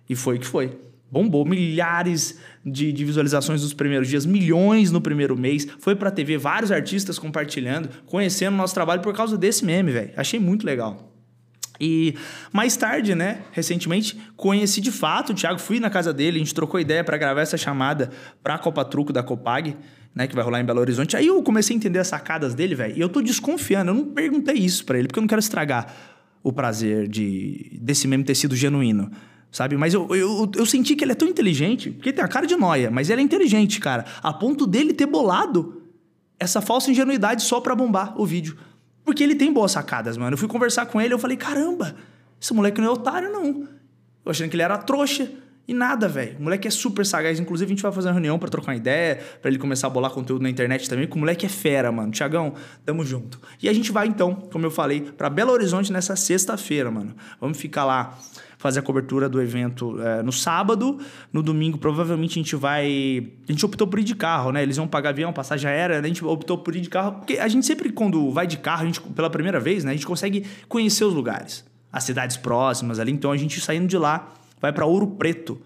E 0.09 0.13
foi 0.13 0.35
o 0.35 0.39
que 0.41 0.45
foi. 0.45 0.77
Bombou 1.09 1.45
milhares 1.45 2.37
de, 2.65 2.91
de, 2.91 3.05
visualizações 3.05 3.61
nos 3.61 3.73
primeiros 3.73 4.09
dias, 4.09 4.25
milhões 4.25 4.91
no 4.91 4.99
primeiro 4.99 5.37
mês. 5.37 5.65
Foi 5.79 5.95
pra 5.95 6.11
TV, 6.11 6.37
vários 6.37 6.69
artistas 6.69 7.17
compartilhando, 7.17 7.87
conhecendo 8.05 8.55
o 8.55 8.57
nosso 8.57 8.73
trabalho 8.73 9.01
por 9.01 9.15
causa 9.15 9.37
desse 9.37 9.63
meme, 9.63 9.93
velho. 9.93 10.11
Achei 10.17 10.37
muito 10.37 10.65
legal. 10.65 11.13
E 11.79 12.13
mais 12.51 12.75
tarde, 12.75 13.15
né, 13.15 13.43
recentemente, 13.53 14.19
conheci 14.35 14.81
de 14.81 14.91
fato 14.91 15.31
o 15.31 15.33
Thiago, 15.33 15.59
fui 15.59 15.79
na 15.79 15.89
casa 15.89 16.11
dele, 16.11 16.37
a 16.37 16.39
gente 16.39 16.53
trocou 16.53 16.77
ideia 16.77 17.05
para 17.05 17.17
gravar 17.17 17.39
essa 17.39 17.55
chamada 17.55 18.09
para 18.43 18.55
a 18.55 18.59
Copa 18.59 18.83
Truco 18.83 19.13
da 19.13 19.23
Copag, 19.23 19.77
né, 20.17 20.27
que 20.27 20.35
vai 20.35 20.43
rolar 20.43 20.59
em 20.59 20.65
Belo 20.65 20.79
Horizonte. 20.79 21.15
Aí 21.15 21.27
eu 21.27 21.41
comecei 21.43 21.75
a 21.75 21.77
entender 21.77 21.99
as 21.99 22.07
sacadas 22.07 22.55
dele, 22.55 22.73
velho, 22.73 22.97
e 22.97 22.99
eu 22.99 23.07
tô 23.07 23.21
desconfiando, 23.21 23.91
eu 23.91 23.95
não 23.95 24.05
perguntei 24.05 24.55
isso 24.55 24.83
para 24.83 24.97
ele, 24.97 25.07
porque 25.07 25.19
eu 25.19 25.21
não 25.21 25.27
quero 25.27 25.39
estragar 25.39 25.93
o 26.43 26.51
prazer 26.51 27.07
de 27.07 27.77
desse 27.79 28.07
meme 28.07 28.23
ter 28.23 28.35
sido 28.35 28.55
genuíno 28.55 29.11
sabe? 29.49 29.77
Mas 29.77 29.93
eu, 29.93 30.13
eu, 30.13 30.51
eu 30.55 30.65
senti 30.65 30.95
que 30.95 31.03
ele 31.03 31.13
é 31.13 31.15
tão 31.15 31.27
inteligente, 31.27 31.89
porque 31.89 32.11
tem 32.11 32.23
a 32.23 32.27
cara 32.27 32.45
de 32.45 32.55
noia, 32.55 32.91
mas 32.91 33.09
ele 33.09 33.21
é 33.21 33.23
inteligente, 33.23 33.79
cara, 33.79 34.05
a 34.21 34.33
ponto 34.33 34.67
dele 34.67 34.93
ter 34.93 35.05
bolado 35.05 35.81
essa 36.37 36.61
falsa 36.61 36.91
ingenuidade 36.91 37.41
só 37.41 37.59
pra 37.59 37.73
bombar 37.73 38.19
o 38.19 38.25
vídeo. 38.25 38.57
Porque 39.03 39.23
ele 39.23 39.35
tem 39.35 39.51
boas 39.51 39.71
sacadas, 39.71 40.17
mano. 40.17 40.33
Eu 40.33 40.37
fui 40.37 40.49
conversar 40.49 40.85
com 40.87 40.99
ele, 41.01 41.13
eu 41.13 41.17
falei, 41.17 41.37
caramba, 41.37 41.95
esse 42.39 42.53
moleque 42.53 42.79
não 42.81 42.89
é 42.89 42.91
otário, 42.91 43.31
não. 43.31 43.67
Eu 44.25 44.31
achando 44.31 44.49
que 44.49 44.55
ele 44.55 44.63
era 44.63 44.77
trouxa. 44.77 45.31
E 45.67 45.73
nada, 45.73 46.07
velho. 46.07 46.37
O 46.39 46.43
moleque 46.43 46.67
é 46.67 46.71
super 46.71 47.05
sagaz. 47.05 47.39
Inclusive, 47.39 47.67
a 47.67 47.75
gente 47.75 47.83
vai 47.83 47.91
fazer 47.91 48.07
uma 48.07 48.13
reunião 48.13 48.39
para 48.39 48.47
trocar 48.47 48.71
uma 48.71 48.77
ideia, 48.77 49.19
para 49.41 49.51
ele 49.51 49.59
começar 49.59 49.87
a 49.87 49.89
bolar 49.89 50.11
conteúdo 50.11 50.41
na 50.41 50.49
internet 50.49 50.89
também, 50.89 51.05
porque 51.05 51.17
o 51.17 51.19
moleque 51.19 51.45
é 51.45 51.49
fera, 51.49 51.91
mano. 51.91 52.11
Tiagão, 52.11 52.53
tamo 52.85 53.03
junto. 53.03 53.39
E 53.61 53.67
a 53.67 53.73
gente 53.73 53.91
vai, 53.91 54.07
então, 54.07 54.33
como 54.33 54.65
eu 54.65 54.71
falei, 54.71 55.01
para 55.01 55.29
Belo 55.29 55.51
Horizonte 55.51 55.91
nessa 55.91 56.15
sexta-feira, 56.15 56.89
mano. 56.89 57.13
Vamos 57.41 57.57
ficar 57.57 57.83
lá 57.83 58.17
fazer 58.57 58.79
a 58.79 58.81
cobertura 58.81 59.29
do 59.29 59.41
evento 59.41 60.01
é, 60.01 60.23
no 60.23 60.31
sábado. 60.31 60.99
No 61.31 61.43
domingo, 61.43 61.77
provavelmente, 61.77 62.39
a 62.39 62.41
gente 62.41 62.55
vai. 62.55 63.27
A 63.47 63.51
gente 63.51 63.65
optou 63.65 63.87
por 63.87 63.99
ir 63.99 64.03
de 64.03 64.15
carro, 64.15 64.51
né? 64.51 64.63
Eles 64.63 64.77
vão 64.77 64.87
pagar 64.87 65.09
avião, 65.09 65.31
passagem 65.31 65.69
aérea, 65.69 66.01
né? 66.01 66.05
a 66.05 66.07
gente 66.07 66.23
optou 66.23 66.57
por 66.57 66.75
ir 66.75 66.81
de 66.81 66.89
carro. 66.89 67.13
Porque 67.13 67.37
a 67.37 67.47
gente 67.47 67.65
sempre, 67.65 67.91
quando 67.91 68.31
vai 68.31 68.47
de 68.47 68.57
carro, 68.57 68.83
a 68.83 68.85
gente, 68.85 69.01
pela 69.01 69.29
primeira 69.29 69.59
vez, 69.59 69.83
né? 69.83 69.91
A 69.91 69.93
gente 69.93 70.07
consegue 70.07 70.45
conhecer 70.67 71.03
os 71.03 71.13
lugares, 71.13 71.65
as 71.91 72.03
cidades 72.03 72.37
próximas 72.37 72.99
ali. 72.99 73.11
Então 73.11 73.31
a 73.31 73.37
gente 73.37 73.59
saindo 73.59 73.87
de 73.87 73.97
lá, 73.97 74.33
vai 74.59 74.71
para 74.71 74.85
Ouro 74.85 75.07
Preto. 75.07 75.61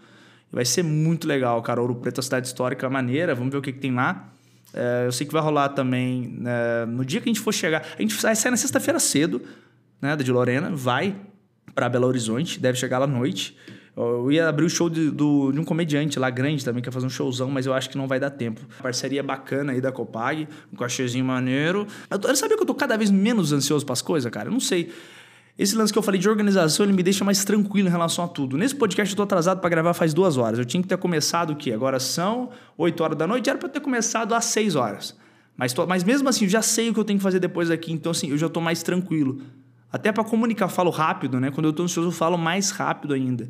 Vai 0.52 0.66
ser 0.66 0.84
muito 0.84 1.28
legal, 1.28 1.62
cara. 1.62 1.82
Ouro 1.82 1.96
Preto 1.96 2.18
é 2.18 2.20
uma 2.20 2.24
cidade 2.24 2.48
histórica 2.48 2.90
maneira. 2.90 3.34
Vamos 3.34 3.52
ver 3.52 3.58
o 3.58 3.62
que, 3.62 3.72
que 3.72 3.80
tem 3.80 3.94
lá. 3.94 4.30
É, 4.74 5.06
eu 5.06 5.12
sei 5.12 5.26
que 5.26 5.34
vai 5.34 5.42
rolar 5.42 5.70
também. 5.70 6.42
É, 6.46 6.86
no 6.86 7.06
dia 7.06 7.22
que 7.22 7.30
a 7.30 7.32
gente 7.34 7.40
for 7.40 7.54
chegar. 7.54 7.86
A 7.98 8.02
gente 8.02 8.16
vai 8.16 8.36
sair 8.36 8.52
na 8.52 8.58
sexta-feira 8.58 9.00
cedo, 9.00 9.42
né? 10.02 10.16
Da 10.16 10.24
de 10.24 10.32
Lorena. 10.32 10.70
Vai 10.74 11.16
para 11.74 11.88
Belo 11.88 12.08
Horizonte, 12.08 12.60
deve 12.60 12.78
chegar 12.78 12.98
lá 12.98 13.06
à 13.06 13.08
noite. 13.08 13.56
Eu 13.96 14.32
ia 14.32 14.48
abrir 14.48 14.66
o 14.66 14.70
show 14.70 14.90
de, 14.90 15.12
do, 15.12 15.52
de 15.52 15.60
um 15.60 15.66
comediante 15.66 16.18
lá 16.18 16.30
grande 16.30 16.64
também, 16.64 16.82
que 16.82 16.88
ia 16.88 16.92
fazer 16.92 17.06
um 17.06 17.10
showzão, 17.10 17.52
mas 17.52 17.66
eu 17.66 17.74
acho 17.74 17.90
que 17.90 17.98
não 17.98 18.08
vai 18.08 18.20
dar 18.20 18.30
tempo. 18.30 18.62
Parceria 18.82 19.22
bacana 19.22 19.74
aí 19.74 19.82
da 19.82 19.92
Copag, 19.92 20.48
um 20.72 20.78
cachezinho 20.78 21.26
maneiro. 21.26 21.86
Eu, 22.10 22.20
eu 22.30 22.36
sabia 22.36 22.56
que 22.56 22.64
eu 22.64 22.68
tô 22.68 22.74
cada 22.74 22.98
vez 22.98 23.12
menos 23.12 23.52
ansioso 23.52 23.86
para 23.86 23.94
as 23.94 24.02
coisas, 24.02 24.32
cara? 24.32 24.48
Eu 24.48 24.54
não 24.54 24.62
sei. 24.62 24.92
Esse 25.58 25.76
lance 25.76 25.92
que 25.92 26.00
eu 26.00 26.04
falei 26.04 26.20
de 26.20 26.30
organização, 26.30 26.86
ele 26.86 26.94
me 26.94 27.04
deixa 27.04 27.24
mais 27.24 27.44
tranquilo 27.44 27.88
em 27.88 27.92
relação 27.92 28.26
a 28.26 28.28
tudo. 28.28 28.58
Nesse 28.58 28.76
podcast 28.76 29.14
eu 29.14 29.18
tô 29.18 29.24
atrasado 29.24 29.60
para 29.60 29.70
gravar 29.70 29.94
faz 29.94 30.14
duas 30.14 30.38
horas. 30.38 30.58
Eu 30.58 30.66
tinha 30.66 30.82
que 30.82 30.88
ter 30.88 30.98
começado 30.98 31.52
o 31.52 31.56
quê? 31.56 31.72
Agora 31.72 32.00
são 32.00 32.50
8 32.78 33.04
horas 33.04 33.18
da 33.18 33.28
noite, 33.28 33.50
era 33.50 33.60
para 33.60 33.70
ter 33.70 33.80
começado 33.80 34.34
às 34.34 34.46
6 34.46 34.76
horas. 34.76 35.16
Mas, 35.58 35.74
tô, 35.74 35.86
mas 35.86 36.04
mesmo 36.04 36.28
assim, 36.30 36.46
eu 36.46 36.50
já 36.50 36.62
sei 36.62 36.90
o 36.90 36.94
que 36.94 37.00
eu 37.00 37.04
tenho 37.04 37.20
que 37.20 37.24
fazer 37.24 37.40
depois 37.40 37.70
aqui, 37.70 37.92
então 37.92 38.12
assim, 38.12 38.30
eu 38.30 38.38
já 38.38 38.50
tô 38.50 38.62
mais 38.62 38.82
tranquilo. 38.82 39.42
Até 39.92 40.12
para 40.12 40.24
comunicar, 40.24 40.66
eu 40.66 40.70
falo 40.70 40.90
rápido, 40.90 41.40
né? 41.40 41.52
Quando 41.52 41.66
eu 41.66 41.74
tô 41.74 41.84
ansioso, 41.84 42.10
eu 42.10 42.14
falo 42.14 42.38
mais 42.38 42.72
rápido 42.72 43.14
ainda. 43.14 43.50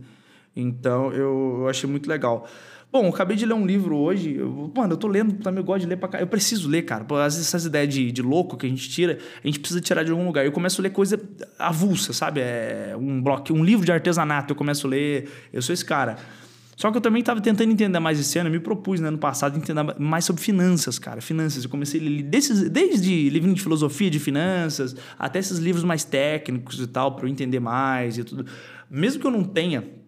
Então, 0.55 1.13
eu, 1.13 1.59
eu 1.59 1.69
achei 1.69 1.89
muito 1.89 2.09
legal. 2.09 2.47
Bom, 2.91 3.05
eu 3.05 3.09
acabei 3.09 3.37
de 3.37 3.45
ler 3.45 3.53
um 3.53 3.65
livro 3.65 3.95
hoje. 3.95 4.37
Mano, 4.75 4.93
eu 4.93 4.97
tô 4.97 5.07
lendo, 5.07 5.41
também 5.41 5.63
gosto 5.63 5.81
de 5.81 5.87
ler 5.87 5.95
pra 5.95 6.09
cá. 6.09 6.19
Eu 6.19 6.27
preciso 6.27 6.67
ler, 6.67 6.81
cara. 6.81 7.05
Às 7.23 7.35
vezes 7.35 7.47
essas 7.47 7.65
ideias 7.65 7.93
de, 7.93 8.11
de 8.11 8.21
louco 8.21 8.57
que 8.57 8.65
a 8.65 8.69
gente 8.69 8.89
tira, 8.89 9.17
a 9.41 9.47
gente 9.47 9.61
precisa 9.61 9.79
tirar 9.79 10.03
de 10.03 10.11
algum 10.11 10.25
lugar. 10.25 10.45
Eu 10.45 10.51
começo 10.51 10.81
a 10.81 10.83
ler 10.83 10.89
coisa 10.89 11.17
avulsa, 11.57 12.11
sabe? 12.11 12.41
É 12.41 12.93
um 12.99 13.21
bloco, 13.21 13.53
um 13.53 13.63
livro 13.63 13.85
de 13.85 13.93
artesanato, 13.93 14.51
eu 14.51 14.57
começo 14.57 14.87
a 14.87 14.89
ler. 14.89 15.29
Eu 15.53 15.61
sou 15.61 15.73
esse 15.73 15.85
cara. 15.85 16.17
Só 16.75 16.91
que 16.91 16.97
eu 16.97 17.01
também 17.01 17.21
estava 17.21 17.39
tentando 17.39 17.71
entender 17.71 17.99
mais 17.99 18.19
esse 18.19 18.37
ano, 18.39 18.49
eu 18.49 18.53
me 18.53 18.59
propus 18.59 18.99
né, 18.99 19.09
no 19.09 19.17
passado 19.17 19.55
entender 19.55 19.83
mais 19.97 20.25
sobre 20.25 20.41
finanças, 20.41 20.99
cara. 20.99 21.21
Finanças. 21.21 21.63
Eu 21.63 21.69
comecei 21.69 22.01
a 22.01 22.03
ler 22.03 22.23
desses, 22.23 22.69
desde 22.69 23.29
livrinho 23.29 23.55
de 23.55 23.61
filosofia 23.61 24.09
de 24.09 24.19
finanças 24.19 24.97
até 25.17 25.39
esses 25.39 25.59
livros 25.59 25.85
mais 25.85 26.03
técnicos 26.03 26.77
e 26.81 26.87
tal, 26.87 27.15
para 27.15 27.25
eu 27.25 27.29
entender 27.29 27.61
mais 27.61 28.17
e 28.17 28.23
tudo. 28.25 28.45
Mesmo 28.89 29.21
que 29.21 29.27
eu 29.27 29.31
não 29.31 29.45
tenha 29.45 30.00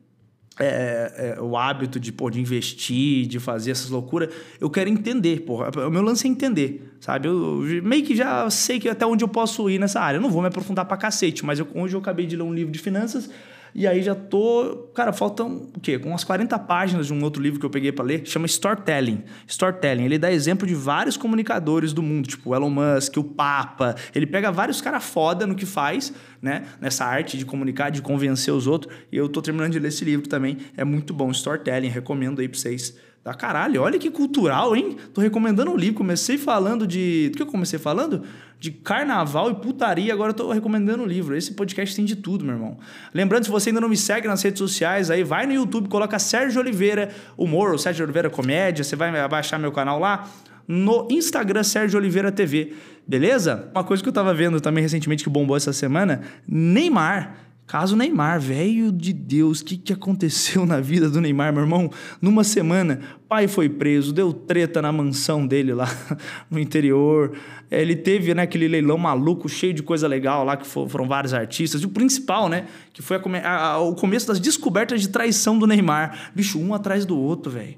é, 0.60 1.36
é, 1.38 1.42
o 1.42 1.58
hábito 1.58 2.00
de, 2.00 2.12
pô, 2.12 2.30
de 2.30 2.40
investir, 2.40 3.26
de 3.26 3.40
fazer 3.40 3.72
essas 3.72 3.90
loucuras, 3.90 4.30
eu 4.60 4.70
quero 4.70 4.90
entender, 4.90 5.42
porra. 5.42 5.70
O 5.88 5.90
meu 5.90 6.02
lance 6.02 6.28
é 6.28 6.30
entender, 6.30 6.94
sabe? 7.00 7.28
Eu, 7.28 7.62
meio 7.84 8.04
que 8.04 8.16
já 8.16 8.50
sei 8.50 8.80
que 8.80 8.88
até 8.88 9.06
onde 9.06 9.24
eu 9.24 9.28
posso 9.28 9.70
ir 9.70 9.80
nessa 9.80 10.00
área. 10.00 10.18
Eu 10.18 10.22
não 10.22 10.30
vou 10.30 10.42
me 10.42 10.48
aprofundar 10.48 10.86
pra 10.86 10.98
cacete, 10.98 11.44
mas 11.46 11.60
eu, 11.60 11.68
hoje 11.74 11.96
eu 11.96 12.00
acabei 12.00 12.26
de 12.26 12.36
ler 12.36 12.44
um 12.44 12.54
livro 12.54 12.72
de 12.72 12.80
finanças 12.80 13.30
e 13.76 13.88
aí 13.88 14.04
já 14.04 14.14
tô. 14.14 14.88
Cara, 14.94 15.12
faltam 15.12 15.70
o 15.76 15.80
quê? 15.80 15.98
Com 15.98 16.10
umas 16.10 16.24
40 16.24 16.60
páginas 16.60 17.08
de 17.08 17.14
um 17.14 17.24
outro 17.24 17.42
livro 17.42 17.60
que 17.60 17.66
eu 17.66 17.70
peguei 17.70 17.92
para 17.92 18.06
ler, 18.06 18.22
chama 18.26 18.46
Storytelling. 18.46 19.24
Storytelling. 19.48 20.04
Ele 20.04 20.20
dá 20.20 20.32
exemplo 20.32 20.68
de 20.68 20.76
vários 20.76 21.18
comunicadores 21.18 21.92
do 21.92 22.04
mundo, 22.04 22.28
tipo 22.28 22.52
o 22.52 22.56
Elon 22.56 22.70
Musk, 22.70 23.18
o 23.18 23.24
Papa. 23.24 23.96
Ele 24.14 24.28
pega 24.28 24.52
vários 24.52 24.80
caras 24.80 25.04
foda 25.04 25.48
no 25.48 25.56
que 25.56 25.66
faz, 25.66 26.14
né? 26.44 26.66
Nessa 26.82 27.06
arte 27.06 27.38
de 27.38 27.46
comunicar, 27.46 27.90
de 27.90 28.02
convencer 28.02 28.54
os 28.54 28.68
outros. 28.68 28.94
E 29.10 29.16
eu 29.16 29.30
tô 29.30 29.42
terminando 29.42 29.72
de 29.72 29.80
ler 29.80 29.88
esse 29.88 30.04
livro 30.04 30.28
também. 30.28 30.58
É 30.76 30.84
muito 30.84 31.14
bom. 31.14 31.32
Storytelling. 31.32 31.88
Recomendo 31.88 32.42
aí 32.42 32.50
pra 32.50 32.60
vocês. 32.60 32.96
Tá 33.24 33.34
caralho, 33.34 33.82
olha 33.82 33.98
que 33.98 34.12
cultural, 34.12 34.76
hein? 34.76 34.98
Tô 35.14 35.22
recomendando 35.22 35.72
um 35.72 35.78
livro. 35.78 35.96
Comecei 35.96 36.38
falando 36.38 36.86
de. 36.86 37.30
Do 37.30 37.38
que 37.38 37.42
eu 37.42 37.48
comecei 37.48 37.80
falando? 37.80 38.22
de 38.64 38.72
carnaval 38.72 39.52
e 39.52 39.56
putaria, 39.56 40.14
agora 40.14 40.30
eu 40.30 40.34
tô 40.34 40.50
recomendando 40.50 41.04
o 41.04 41.06
livro. 41.06 41.36
Esse 41.36 41.52
podcast 41.52 41.94
tem 41.94 42.06
de 42.06 42.16
tudo, 42.16 42.46
meu 42.46 42.54
irmão. 42.54 42.78
Lembrando, 43.14 43.44
se 43.44 43.52
você 43.52 43.72
ainda 43.72 43.82
não 43.82 43.90
me 43.90 43.98
segue 43.98 44.26
nas 44.26 44.42
redes 44.42 44.58
sociais, 44.58 45.12
aí 45.12 45.22
vai 45.22 45.46
no 45.46 45.52
YouTube, 45.52 45.90
coloca 45.90 46.18
Sérgio 46.18 46.62
Oliveira 46.62 47.14
Humor 47.38 47.74
ou 47.74 47.78
Sérgio 47.78 48.06
Oliveira 48.06 48.30
Comédia, 48.30 48.82
você 48.82 48.96
vai 48.96 49.28
baixar 49.28 49.60
meu 49.60 49.74
canal 49.74 50.00
lá. 50.00 50.30
No 50.68 51.08
Instagram, 51.10 51.64
Sérgio 51.64 52.00
Oliveira 52.00 52.32
TV, 52.32 52.74
beleza? 53.08 53.70
Uma 53.74 53.84
coisa 53.84 54.02
que 54.02 54.10
eu 54.10 54.14
tava 54.14 54.34
vendo 54.34 54.62
também 54.62 54.82
recentemente 54.82 55.24
que 55.24 55.30
bombou 55.30 55.58
essa 55.58 55.74
semana: 55.74 56.22
Neymar 56.48 57.44
Caso 57.66 57.96
Neymar, 57.96 58.42
velho 58.42 58.92
de 58.92 59.14
Deus, 59.14 59.62
o 59.62 59.66
que, 59.66 59.78
que 59.78 59.94
aconteceu 59.94 60.66
na 60.66 60.82
vida 60.82 61.10
do 61.10 61.22
Neymar, 61.22 61.54
meu 61.54 61.64
irmão? 61.64 61.90
Numa 62.22 62.44
semana, 62.44 63.00
pai 63.28 63.48
foi 63.48 63.70
preso, 63.70 64.12
deu 64.12 64.34
treta 64.34 64.82
na 64.82 64.92
mansão 64.92 65.48
dele 65.48 65.74
lá 65.74 65.88
no 66.52 66.60
interior. 66.60 67.32
Ele 67.72 67.96
teve 67.96 68.34
né, 68.34 68.44
aquele 68.44 68.68
leilão 68.68 68.98
maluco, 68.98 69.48
cheio 69.48 69.74
de 69.74 69.82
coisa 69.82 70.08
legal 70.08 70.44
lá, 70.44 70.58
que 70.58 70.68
foram 70.68 71.08
vários 71.08 71.34
artistas. 71.34 71.82
E 71.82 71.86
o 71.86 71.90
principal, 71.90 72.50
né? 72.50 72.68
Que 72.92 73.02
foi 73.02 73.18
a, 73.18 73.50
a, 73.50 73.80
o 73.80 73.96
começo 73.96 74.28
das 74.28 74.40
descobertas 74.40 75.02
de 75.02 75.08
traição 75.08 75.58
do 75.58 75.66
Neymar. 75.66 76.32
Bicho, 76.36 76.60
um 76.60 76.74
atrás 76.74 77.06
do 77.06 77.18
outro, 77.18 77.50
velho. 77.50 77.78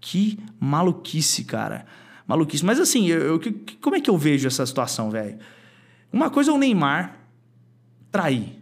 Que 0.00 0.38
maluquice, 0.58 1.44
cara. 1.44 1.86
Maluquice. 2.30 2.64
Mas 2.64 2.78
assim, 2.78 3.08
eu, 3.08 3.20
eu, 3.20 3.40
como 3.80 3.96
é 3.96 4.00
que 4.00 4.08
eu 4.08 4.16
vejo 4.16 4.46
essa 4.46 4.64
situação, 4.64 5.10
velho? 5.10 5.36
Uma 6.12 6.30
coisa 6.30 6.52
é 6.52 6.54
o 6.54 6.58
Neymar 6.58 7.18
trair. 8.12 8.56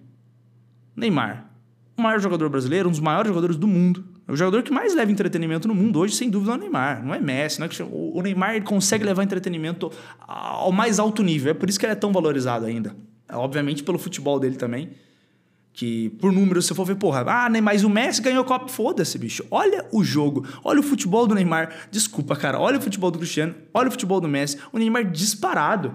Neymar, 0.97 1.51
o 1.95 2.01
maior 2.01 2.19
jogador 2.19 2.49
brasileiro, 2.49 2.89
um 2.89 2.91
dos 2.91 3.01
maiores 3.01 3.29
jogadores 3.29 3.57
do 3.57 3.67
mundo. 3.67 4.05
É 4.27 4.33
o 4.33 4.37
jogador 4.37 4.63
que 4.63 4.73
mais 4.73 4.95
leva 4.95 5.13
entretenimento 5.13 5.69
no 5.69 5.75
mundo 5.75 5.99
hoje, 5.99 6.15
sem 6.15 6.31
dúvida, 6.31 6.53
é 6.53 6.55
o 6.55 6.59
Neymar. 6.59 7.05
Não 7.05 7.15
é 7.15 7.21
Messi. 7.21 7.61
Não 7.61 7.67
é 7.67 7.69
que... 7.69 7.83
O 7.83 8.21
Neymar 8.23 8.63
consegue 8.63 9.05
levar 9.05 9.23
entretenimento 9.23 9.93
ao 10.19 10.73
mais 10.73 10.99
alto 10.99 11.23
nível. 11.23 11.51
É 11.51 11.55
por 11.55 11.69
isso 11.69 11.79
que 11.79 11.85
ele 11.85 11.93
é 11.93 11.97
tão 11.97 12.11
valorizado 12.11 12.65
ainda. 12.65 12.97
É, 13.29 13.37
obviamente 13.37 13.83
pelo 13.83 13.99
futebol 13.99 14.41
dele 14.41 14.57
também. 14.57 14.91
Que 15.78 16.11
por 16.18 16.32
números, 16.32 16.66
se 16.66 16.75
for 16.75 16.85
ver, 16.85 16.97
porra, 16.97 17.25
ah, 17.28 17.49
mas 17.62 17.85
o 17.85 17.88
Messi 17.88 18.20
ganhou 18.20 18.44
Copa. 18.44 18.66
Foda-se, 18.66 19.16
bicho. 19.16 19.44
Olha 19.49 19.87
o 19.92 20.02
jogo. 20.02 20.44
Olha 20.64 20.80
o 20.80 20.82
futebol 20.82 21.25
do 21.25 21.37
Neymar. 21.37 21.73
Desculpa, 21.88 22.35
cara. 22.35 22.58
Olha 22.58 22.78
o 22.78 22.80
futebol 22.80 23.12
do 23.12 23.18
Cristiano. 23.18 23.54
Olha 23.73 23.87
o 23.87 23.90
futebol 23.92 24.20
do 24.20 24.26
Messi. 24.26 24.58
O 24.73 24.78
Neymar 24.78 25.08
disparado. 25.08 25.94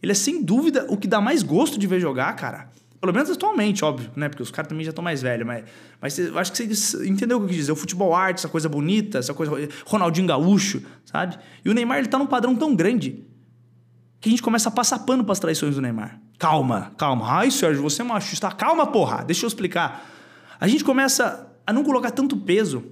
Ele 0.00 0.12
é 0.12 0.14
sem 0.14 0.40
dúvida 0.40 0.86
o 0.88 0.96
que 0.96 1.08
dá 1.08 1.20
mais 1.20 1.42
gosto 1.42 1.80
de 1.80 1.84
ver 1.84 1.98
jogar, 1.98 2.32
cara. 2.36 2.70
Pelo 3.00 3.12
menos 3.12 3.28
atualmente, 3.28 3.84
óbvio, 3.84 4.08
né? 4.14 4.28
Porque 4.28 4.42
os 4.44 4.52
caras 4.52 4.68
também 4.68 4.84
já 4.84 4.90
estão 4.90 5.02
mais 5.02 5.20
velhos, 5.20 5.44
mas, 5.44 5.64
mas 6.00 6.16
eu 6.16 6.38
acho 6.38 6.52
que 6.52 6.72
você 6.72 7.04
entendeu 7.04 7.38
o 7.38 7.40
que 7.40 7.46
eu 7.46 7.48
quis 7.48 7.56
dizer. 7.56 7.72
O 7.72 7.76
futebol 7.76 8.14
arte, 8.14 8.38
essa 8.38 8.48
coisa 8.48 8.68
bonita, 8.68 9.18
essa 9.18 9.34
coisa. 9.34 9.68
Ronaldinho 9.84 10.28
Gaúcho, 10.28 10.80
sabe? 11.04 11.36
E 11.64 11.68
o 11.68 11.74
Neymar, 11.74 11.98
ele 11.98 12.06
tá 12.06 12.18
num 12.18 12.26
padrão 12.26 12.54
tão 12.54 12.72
grande 12.72 13.24
que 14.20 14.28
a 14.28 14.30
gente 14.30 14.42
começa 14.42 14.68
a 14.68 14.72
passar 14.72 15.00
pano 15.00 15.24
para 15.24 15.32
as 15.32 15.40
traições 15.40 15.74
do 15.74 15.82
Neymar. 15.82 16.20
Calma, 16.38 16.92
calma. 16.96 17.30
Ai, 17.30 17.50
Sérgio, 17.50 17.82
você 17.82 18.02
é 18.02 18.04
machista. 18.04 18.50
Calma, 18.50 18.86
porra. 18.86 19.24
Deixa 19.24 19.44
eu 19.44 19.48
explicar. 19.48 20.04
A 20.60 20.68
gente 20.68 20.84
começa 20.84 21.50
a 21.66 21.72
não 21.72 21.84
colocar 21.84 22.10
tanto 22.10 22.36
peso 22.36 22.84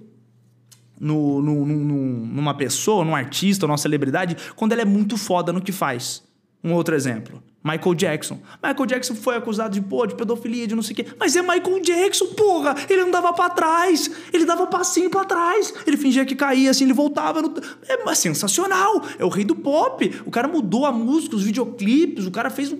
no, 0.98 1.42
no, 1.42 1.66
no, 1.66 2.26
numa 2.26 2.54
pessoa, 2.54 3.04
num 3.04 3.14
artista, 3.14 3.66
numa 3.66 3.76
celebridade, 3.76 4.36
quando 4.54 4.72
ela 4.72 4.82
é 4.82 4.84
muito 4.84 5.16
foda 5.16 5.52
no 5.52 5.60
que 5.60 5.72
faz. 5.72 6.22
Um 6.62 6.72
outro 6.72 6.94
exemplo. 6.94 7.42
Michael 7.64 7.94
Jackson. 7.94 8.40
Michael 8.62 8.86
Jackson 8.86 9.14
foi 9.14 9.36
acusado 9.36 9.72
de, 9.72 9.80
pô, 9.80 10.04
de 10.04 10.16
pedofilia, 10.16 10.66
de 10.66 10.74
não 10.74 10.82
sei 10.82 10.94
o 10.94 10.96
quê. 10.96 11.06
Mas 11.18 11.36
é 11.36 11.42
Michael 11.42 11.80
Jackson, 11.80 12.26
porra! 12.34 12.74
Ele 12.90 13.02
não 13.02 13.10
dava 13.10 13.32
pra 13.32 13.50
trás. 13.50 14.10
Ele 14.32 14.44
dava 14.44 14.66
passinho 14.66 15.08
pra 15.08 15.24
trás. 15.24 15.72
Ele 15.86 15.96
fingia 15.96 16.24
que 16.24 16.34
caía, 16.34 16.70
assim, 16.70 16.84
ele 16.84 16.92
voltava. 16.92 17.40
No... 17.40 17.54
É 17.88 18.14
sensacional. 18.14 19.04
É 19.16 19.24
o 19.24 19.28
rei 19.28 19.44
do 19.44 19.54
pop. 19.54 20.22
O 20.26 20.30
cara 20.30 20.48
mudou 20.48 20.84
a 20.84 20.92
música, 20.92 21.36
os 21.36 21.44
videoclipes. 21.44 22.26
O 22.26 22.32
cara 22.32 22.50
fez. 22.50 22.74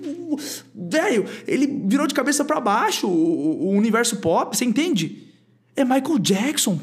Velho, 0.75 1.27
ele 1.47 1.67
virou 1.87 2.07
de 2.07 2.15
cabeça 2.15 2.45
para 2.45 2.61
baixo 2.61 3.07
o, 3.07 3.69
o 3.69 3.71
universo 3.71 4.17
pop. 4.17 4.57
Você 4.57 4.65
entende? 4.65 5.29
É 5.77 5.85
Michael 5.85 6.19
Jackson. 6.19 6.79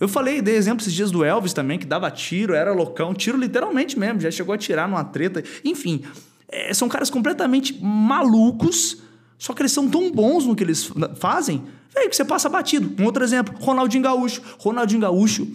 Eu 0.00 0.08
falei, 0.08 0.42
dei 0.42 0.56
exemplo 0.56 0.82
esses 0.82 0.94
dias 0.94 1.10
do 1.10 1.22
Elvis 1.22 1.52
também, 1.52 1.78
que 1.78 1.86
dava 1.86 2.10
tiro, 2.10 2.54
era 2.54 2.72
loucão. 2.72 3.14
Tiro 3.14 3.38
literalmente 3.38 3.98
mesmo. 3.98 4.18
Já 4.20 4.30
chegou 4.30 4.52
a 4.52 4.58
tirar 4.58 4.88
numa 4.88 5.04
treta. 5.04 5.44
Enfim... 5.64 6.02
É, 6.50 6.74
são 6.74 6.88
caras 6.88 7.08
completamente 7.08 7.78
malucos, 7.80 9.02
só 9.38 9.52
que 9.54 9.62
eles 9.62 9.72
são 9.72 9.88
tão 9.88 10.10
bons 10.10 10.44
no 10.44 10.56
que 10.56 10.64
eles 10.64 10.90
fazem, 11.16 11.62
véio, 11.94 12.10
que 12.10 12.16
você 12.16 12.24
passa 12.24 12.48
batido. 12.48 13.00
Um 13.00 13.06
outro 13.06 13.22
exemplo, 13.22 13.54
Ronaldinho 13.58 14.02
Gaúcho. 14.02 14.42
Ronaldinho 14.58 15.00
Gaúcho 15.00 15.46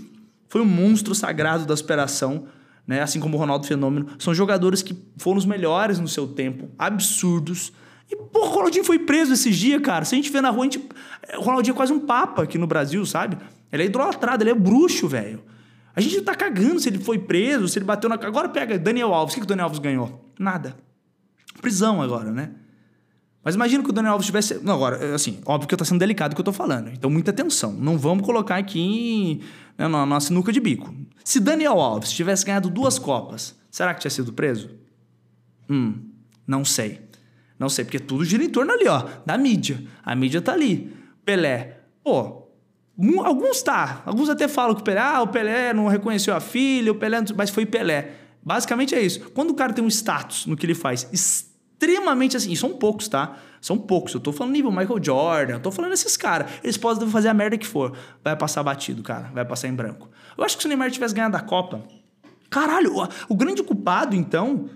foi 0.48 0.62
um 0.62 0.66
monstro 0.66 1.14
sagrado 1.14 1.66
da 1.66 1.76
superação, 1.76 2.46
né? 2.88 3.02
assim 3.02 3.20
como 3.20 3.36
o 3.36 3.40
Ronaldo 3.40 3.68
Fenômeno. 3.68 4.08
São 4.18 4.34
jogadores 4.34 4.82
que 4.82 4.98
foram 5.18 5.38
os 5.38 5.46
melhores 5.46 6.00
no 6.00 6.08
seu 6.08 6.28
tempo, 6.28 6.70
absurdos. 6.80 7.74
E, 8.10 8.16
pô, 8.16 8.46
o 8.46 8.50
Ronaldinho 8.50 8.86
foi 8.86 9.00
preso 9.00 9.34
esses 9.34 9.56
dias, 9.56 9.82
cara. 9.82 10.06
Se 10.06 10.16
a 10.16 10.18
gente 10.18 10.32
vê 10.32 10.40
na 10.40 10.50
rua, 10.50 10.62
a 10.62 10.70
gente... 10.70 10.88
o 11.38 11.42
Ronaldinho 11.42 11.74
é 11.74 11.76
quase 11.76 11.92
um 11.92 12.00
papa 12.00 12.44
aqui 12.44 12.58
no 12.58 12.68
Brasil, 12.68 13.06
sabe? 13.06 13.38
Ele 13.72 13.84
é 13.84 13.86
idolatrado, 13.88 14.44
ele 14.44 14.52
é 14.52 14.56
bruxo, 14.56 15.08
velho. 15.08 15.44
A 15.96 16.02
gente 16.02 16.22
tá 16.22 16.36
cagando 16.36 16.80
se 16.80 16.90
ele 16.90 17.00
foi 17.00 17.18
preso, 17.18 17.68
se 17.68 17.78
ele 17.80 17.86
bateu 17.86 18.10
na. 18.10 18.16
Agora 18.16 18.50
pega 18.50 18.78
Daniel 18.78 19.14
Alves. 19.14 19.34
O 19.34 19.36
que, 19.36 19.42
que 19.42 19.46
o 19.46 19.48
Daniel 19.48 19.66
Alves 19.66 19.80
ganhou? 19.80 20.30
Nada. 20.38 20.76
Prisão 21.66 22.00
agora, 22.00 22.32
né? 22.32 22.52
Mas 23.44 23.56
imagina 23.56 23.84
que 23.84 23.90
o 23.90 23.92
Daniel 23.92 24.14
Alves 24.14 24.28
tivesse. 24.28 24.60
Não, 24.64 24.76
agora, 24.76 25.16
assim, 25.16 25.40
óbvio 25.48 25.68
que 25.68 25.76
tá 25.76 25.84
sendo 25.84 25.98
delicado 25.98 26.34
o 26.34 26.36
que 26.36 26.42
eu 26.42 26.46
tô 26.46 26.54
falando. 26.54 26.90
Então, 26.90 27.10
muita 27.10 27.32
atenção. 27.32 27.72
Não 27.74 27.98
vamos 27.98 28.24
colocar 28.24 28.58
aqui 28.58 29.42
né, 29.76 29.88
na 29.88 30.06
nossa 30.06 30.28
sinuca 30.28 30.52
de 30.52 30.60
bico. 30.60 30.94
Se 31.24 31.40
Daniel 31.40 31.80
Alves 31.80 32.12
tivesse 32.12 32.46
ganhado 32.46 32.70
duas 32.70 33.00
Copas, 33.00 33.56
será 33.72 33.96
que 33.96 34.02
tinha 34.02 34.12
sido 34.12 34.32
preso? 34.32 34.70
Hum, 35.68 35.96
não 36.46 36.64
sei. 36.64 37.02
Não 37.58 37.68
sei, 37.68 37.84
porque 37.84 38.00
tudo 38.00 38.24
gira 38.24 38.44
em 38.44 38.50
torno 38.50 38.72
ali, 38.72 38.88
ó, 38.88 39.04
da 39.26 39.40
mídia. 39.40 39.84
A 40.04 40.16
mídia 40.16 40.40
tá 40.40 40.54
ali. 40.54 40.94
Pelé. 41.26 41.80
Pô, 42.04 42.46
Alguns 43.24 43.64
tá. 43.64 44.04
Alguns 44.06 44.30
até 44.30 44.48
falam 44.48 44.76
que 44.76 44.82
o 44.82 44.84
Pelé, 44.84 45.02
ah, 45.02 45.22
o 45.24 45.28
Pelé 45.28 45.74
não 45.74 45.88
reconheceu 45.88 46.36
a 46.36 46.40
filha, 46.40 46.92
o 46.92 46.96
Pelé, 46.96 47.18
mas 47.36 47.50
foi 47.50 47.66
Pelé. 47.66 48.12
Basicamente 48.44 48.94
é 48.94 49.02
isso. 49.02 49.32
Quando 49.32 49.50
o 49.50 49.56
cara 49.56 49.74
tem 49.74 49.84
um 49.84 49.88
status 49.88 50.46
no 50.46 50.56
que 50.56 50.66
ele 50.66 50.76
faz 50.76 51.10
extremamente 51.76 52.38
assim, 52.38 52.56
são 52.56 52.74
poucos, 52.74 53.08
tá? 53.08 53.38
São 53.62 53.78
poucos. 53.78 54.14
Eu 54.14 54.20
tô 54.20 54.32
falando 54.32 54.54
nível 54.54 54.72
Michael 54.72 55.04
Jordan, 55.04 55.54
eu 55.56 55.60
tô 55.60 55.72
falando 55.72 55.94
esses 55.94 56.16
caras. 56.16 56.50
Eles 56.64 56.78
podem 56.78 57.08
fazer 57.10 57.30
a 57.30 57.34
merda 57.34 57.58
que 57.58 57.68
for. 57.68 57.96
Vai 58.24 58.36
passar 58.36 58.64
batido, 58.64 59.04
cara. 59.04 59.30
Vai 59.34 59.46
passar 59.46 59.68
em 59.68 59.74
branco. 59.74 60.10
Eu 60.38 60.44
acho 60.44 60.56
que 60.56 60.64
se 60.64 60.68
o 60.68 60.70
Neymar 60.70 60.90
tivesse 60.92 61.14
ganhado 61.14 61.36
a 61.36 61.42
Copa. 61.42 61.82
Caralho, 62.50 62.94
o, 63.28 63.36
grande 63.36 63.62
culpado, 63.64 64.16
então, 64.16 64.70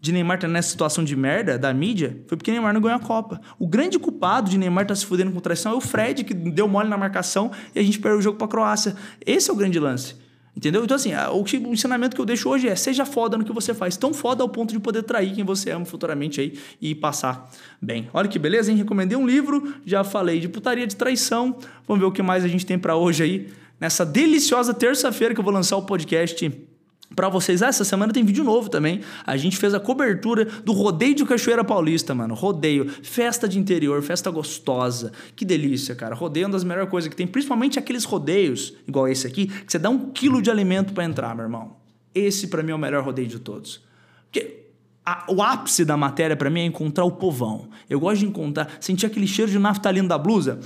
de 0.00 0.12
Neymar 0.12 0.36
estar 0.36 0.48
nessa 0.48 0.68
situação 0.68 1.02
de 1.02 1.16
merda 1.16 1.58
da 1.58 1.72
mídia 1.72 2.22
foi 2.28 2.36
porque 2.36 2.52
Neymar 2.52 2.72
não 2.72 2.80
ganhou 2.80 2.96
a 2.96 3.00
Copa. 3.00 3.40
O 3.58 3.66
grande 3.66 3.98
culpado 3.98 4.50
de 4.50 4.58
Neymar 4.58 4.84
estar 4.84 4.94
se 4.94 5.06
fudendo 5.06 5.32
com 5.32 5.40
traição 5.40 5.72
é 5.72 5.74
o 5.74 5.80
Fred, 5.80 6.22
que 6.22 6.34
deu 6.34 6.68
mole 6.68 6.88
na 6.88 6.96
marcação 6.96 7.50
e 7.74 7.78
a 7.78 7.82
gente 7.82 7.98
perdeu 7.98 8.18
o 8.18 8.22
jogo 8.22 8.38
para 8.38 8.46
a 8.46 8.50
Croácia. 8.50 8.94
Esse 9.24 9.50
é 9.50 9.52
o 9.52 9.56
grande 9.56 9.78
lance. 9.80 10.25
Entendeu? 10.56 10.82
Então, 10.82 10.94
assim, 10.94 11.12
o, 11.14 11.68
o 11.68 11.72
ensinamento 11.74 12.16
que 12.16 12.20
eu 12.20 12.24
deixo 12.24 12.48
hoje 12.48 12.66
é: 12.66 12.74
seja 12.74 13.04
foda 13.04 13.36
no 13.36 13.44
que 13.44 13.52
você 13.52 13.74
faz. 13.74 13.96
Tão 13.96 14.14
foda 14.14 14.42
ao 14.42 14.48
ponto 14.48 14.72
de 14.72 14.80
poder 14.80 15.02
trair 15.02 15.34
quem 15.34 15.44
você 15.44 15.70
ama 15.70 15.84
futuramente 15.84 16.40
aí 16.40 16.58
e 16.80 16.94
passar 16.94 17.50
bem. 17.80 18.08
Olha 18.14 18.26
que 18.26 18.38
beleza, 18.38 18.70
hein? 18.70 18.78
Recomendei 18.78 19.18
um 19.18 19.26
livro, 19.26 19.74
já 19.84 20.02
falei 20.02 20.40
de 20.40 20.48
putaria 20.48 20.86
de 20.86 20.96
traição. 20.96 21.58
Vamos 21.86 22.00
ver 22.00 22.06
o 22.06 22.12
que 22.12 22.22
mais 22.22 22.42
a 22.42 22.48
gente 22.48 22.64
tem 22.64 22.78
para 22.78 22.96
hoje 22.96 23.22
aí. 23.22 23.48
Nessa 23.78 24.06
deliciosa 24.06 24.72
terça-feira 24.72 25.34
que 25.34 25.40
eu 25.40 25.44
vou 25.44 25.52
lançar 25.52 25.76
o 25.76 25.82
podcast 25.82 26.50
para 27.14 27.28
vocês. 27.28 27.62
Ah, 27.62 27.68
essa 27.68 27.84
semana 27.84 28.12
tem 28.12 28.24
vídeo 28.24 28.42
novo 28.44 28.68
também. 28.68 29.00
A 29.26 29.36
gente 29.36 29.56
fez 29.56 29.74
a 29.74 29.80
cobertura 29.80 30.44
do 30.44 30.72
Rodeio 30.72 31.14
de 31.14 31.24
Cachoeira 31.24 31.64
Paulista, 31.64 32.14
mano. 32.14 32.34
Rodeio, 32.34 32.88
festa 33.02 33.48
de 33.48 33.58
interior, 33.58 34.02
festa 34.02 34.30
gostosa. 34.30 35.12
Que 35.34 35.44
delícia, 35.44 35.94
cara. 35.94 36.14
Rodeio 36.14 36.44
é 36.44 36.46
uma 36.46 36.52
das 36.52 36.64
melhores 36.64 36.90
coisas 36.90 37.08
que 37.08 37.16
tem, 37.16 37.26
principalmente 37.26 37.78
aqueles 37.78 38.04
rodeios, 38.04 38.74
igual 38.86 39.06
esse 39.08 39.26
aqui, 39.26 39.46
que 39.46 39.70
você 39.70 39.78
dá 39.78 39.88
um 39.88 40.10
quilo 40.10 40.42
de 40.42 40.50
alimento 40.50 40.92
para 40.92 41.04
entrar, 41.04 41.34
meu 41.34 41.44
irmão. 41.44 41.76
Esse 42.14 42.48
para 42.48 42.62
mim 42.62 42.72
é 42.72 42.74
o 42.74 42.78
melhor 42.78 43.04
rodeio 43.04 43.28
de 43.28 43.38
todos. 43.38 43.80
Porque 44.24 44.64
a, 45.04 45.24
o 45.28 45.42
ápice 45.42 45.84
da 45.84 45.96
matéria 45.96 46.36
para 46.36 46.50
mim 46.50 46.60
é 46.60 46.64
encontrar 46.64 47.04
o 47.04 47.12
povão. 47.12 47.68
Eu 47.88 48.00
gosto 48.00 48.20
de 48.20 48.26
encontrar, 48.26 48.76
sentir 48.80 49.06
aquele 49.06 49.26
cheiro 49.26 49.50
de 49.50 49.58
naftalina 49.58 50.08
da 50.08 50.18
blusa 50.18 50.58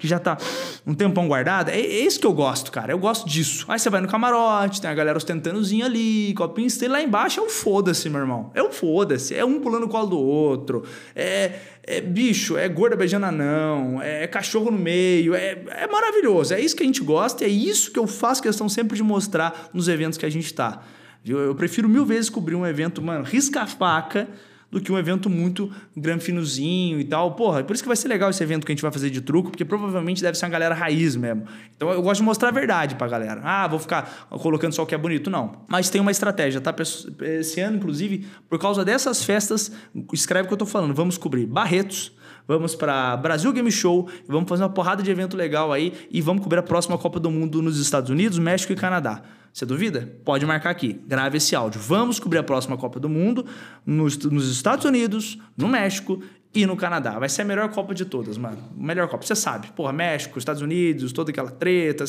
que 0.00 0.08
já 0.08 0.18
tá 0.18 0.38
um 0.86 0.94
tempão 0.94 1.28
guardada. 1.28 1.70
É, 1.70 1.78
é 1.78 2.00
isso 2.00 2.18
que 2.18 2.26
eu 2.26 2.32
gosto, 2.32 2.72
cara. 2.72 2.92
Eu 2.92 2.98
gosto 2.98 3.28
disso. 3.28 3.66
Aí 3.68 3.78
você 3.78 3.90
vai 3.90 4.00
no 4.00 4.08
camarote, 4.08 4.80
tem 4.80 4.90
a 4.90 4.94
galera 4.94 5.16
ostentandоzinho 5.16 5.84
ali, 5.84 6.32
copinho 6.34 6.68
e 6.80 6.88
lá 6.88 7.02
embaixo 7.02 7.38
é 7.38 7.42
um 7.42 7.50
foda-se, 7.50 8.08
meu 8.08 8.20
irmão. 8.20 8.50
É 8.54 8.62
um 8.62 8.72
foda-se. 8.72 9.34
É 9.34 9.44
um 9.44 9.60
pulando 9.60 9.84
o 9.84 9.88
colo 9.88 10.06
do 10.06 10.18
outro. 10.18 10.82
É, 11.14 11.52
é 11.82 12.00
bicho, 12.00 12.56
é 12.56 12.68
gorda 12.68 12.96
beijando 12.96 13.26
anão, 13.26 14.00
é 14.00 14.26
cachorro 14.26 14.70
no 14.70 14.78
meio. 14.78 15.34
É, 15.34 15.58
é 15.68 15.86
maravilhoso. 15.86 16.54
É 16.54 16.60
isso 16.60 16.74
que 16.74 16.82
a 16.82 16.86
gente 16.86 17.02
gosta 17.02 17.44
e 17.44 17.46
é 17.46 17.50
isso 17.50 17.92
que 17.92 17.98
eu 17.98 18.06
faço 18.06 18.42
questão 18.42 18.68
sempre 18.68 18.96
de 18.96 19.02
mostrar 19.02 19.68
nos 19.74 19.86
eventos 19.86 20.16
que 20.16 20.24
a 20.24 20.30
gente 20.30 20.52
tá. 20.54 20.82
Viu? 21.22 21.38
Eu 21.38 21.54
prefiro 21.54 21.86
mil 21.88 22.06
vezes 22.06 22.30
cobrir 22.30 22.54
um 22.54 22.66
evento, 22.66 23.02
mano, 23.02 23.22
risca-faca 23.22 24.26
do 24.70 24.80
que 24.80 24.92
um 24.92 24.98
evento 24.98 25.28
muito 25.28 25.70
granfinozinho 25.96 27.00
e 27.00 27.04
tal. 27.04 27.34
Porra, 27.34 27.60
é 27.60 27.62
por 27.62 27.74
isso 27.74 27.82
que 27.82 27.88
vai 27.88 27.96
ser 27.96 28.08
legal 28.08 28.30
esse 28.30 28.42
evento 28.42 28.64
que 28.64 28.72
a 28.72 28.74
gente 28.74 28.82
vai 28.82 28.92
fazer 28.92 29.10
de 29.10 29.20
truco, 29.20 29.50
porque 29.50 29.64
provavelmente 29.64 30.22
deve 30.22 30.38
ser 30.38 30.44
uma 30.46 30.52
galera 30.52 30.74
raiz 30.74 31.16
mesmo. 31.16 31.44
Então 31.76 31.90
eu 31.90 32.02
gosto 32.02 32.20
de 32.20 32.24
mostrar 32.24 32.48
a 32.48 32.52
verdade 32.52 32.94
pra 32.94 33.08
galera. 33.08 33.40
Ah, 33.44 33.66
vou 33.66 33.78
ficar 33.78 34.28
colocando 34.30 34.72
só 34.72 34.82
o 34.82 34.86
que 34.86 34.94
é 34.94 34.98
bonito. 34.98 35.30
Não. 35.30 35.64
Mas 35.68 35.90
tem 35.90 36.00
uma 36.00 36.10
estratégia, 36.10 36.60
tá? 36.60 36.74
Esse 37.20 37.60
ano, 37.60 37.76
inclusive, 37.76 38.26
por 38.48 38.58
causa 38.58 38.84
dessas 38.84 39.24
festas, 39.24 39.72
escreve 40.12 40.44
o 40.44 40.48
que 40.48 40.54
eu 40.54 40.58
tô 40.58 40.66
falando. 40.66 40.94
Vamos 40.94 41.18
cobrir 41.18 41.46
Barretos, 41.46 42.12
vamos 42.50 42.74
para 42.74 43.16
Brasil 43.16 43.52
Game 43.52 43.70
Show, 43.70 44.08
vamos 44.26 44.48
fazer 44.48 44.64
uma 44.64 44.70
porrada 44.70 45.04
de 45.04 45.10
evento 45.10 45.36
legal 45.36 45.72
aí 45.72 45.92
e 46.10 46.20
vamos 46.20 46.42
cobrir 46.42 46.58
a 46.58 46.62
próxima 46.64 46.98
Copa 46.98 47.20
do 47.20 47.30
Mundo 47.30 47.62
nos 47.62 47.78
Estados 47.78 48.10
Unidos, 48.10 48.40
México 48.40 48.72
e 48.72 48.76
Canadá. 48.76 49.22
Você 49.52 49.64
duvida? 49.64 50.12
Pode 50.24 50.44
marcar 50.44 50.70
aqui. 50.70 51.00
Grave 51.06 51.38
esse 51.38 51.54
áudio. 51.54 51.80
Vamos 51.80 52.18
cobrir 52.18 52.38
a 52.38 52.42
próxima 52.42 52.76
Copa 52.76 52.98
do 52.98 53.08
Mundo 53.08 53.46
nos, 53.86 54.18
nos 54.18 54.50
Estados 54.50 54.84
Unidos, 54.84 55.38
no 55.56 55.68
México 55.68 56.20
e 56.52 56.66
no 56.66 56.76
Canadá. 56.76 57.20
Vai 57.20 57.28
ser 57.28 57.42
a 57.42 57.44
melhor 57.44 57.68
Copa 57.70 57.94
de 57.94 58.04
todas, 58.04 58.36
mano. 58.36 58.58
Melhor 58.76 59.06
Copa. 59.06 59.24
Você 59.24 59.36
sabe. 59.36 59.68
Porra, 59.68 59.92
México, 59.92 60.36
Estados 60.36 60.60
Unidos, 60.60 61.12
toda 61.12 61.30
aquela 61.30 61.52
treta, 61.52 62.04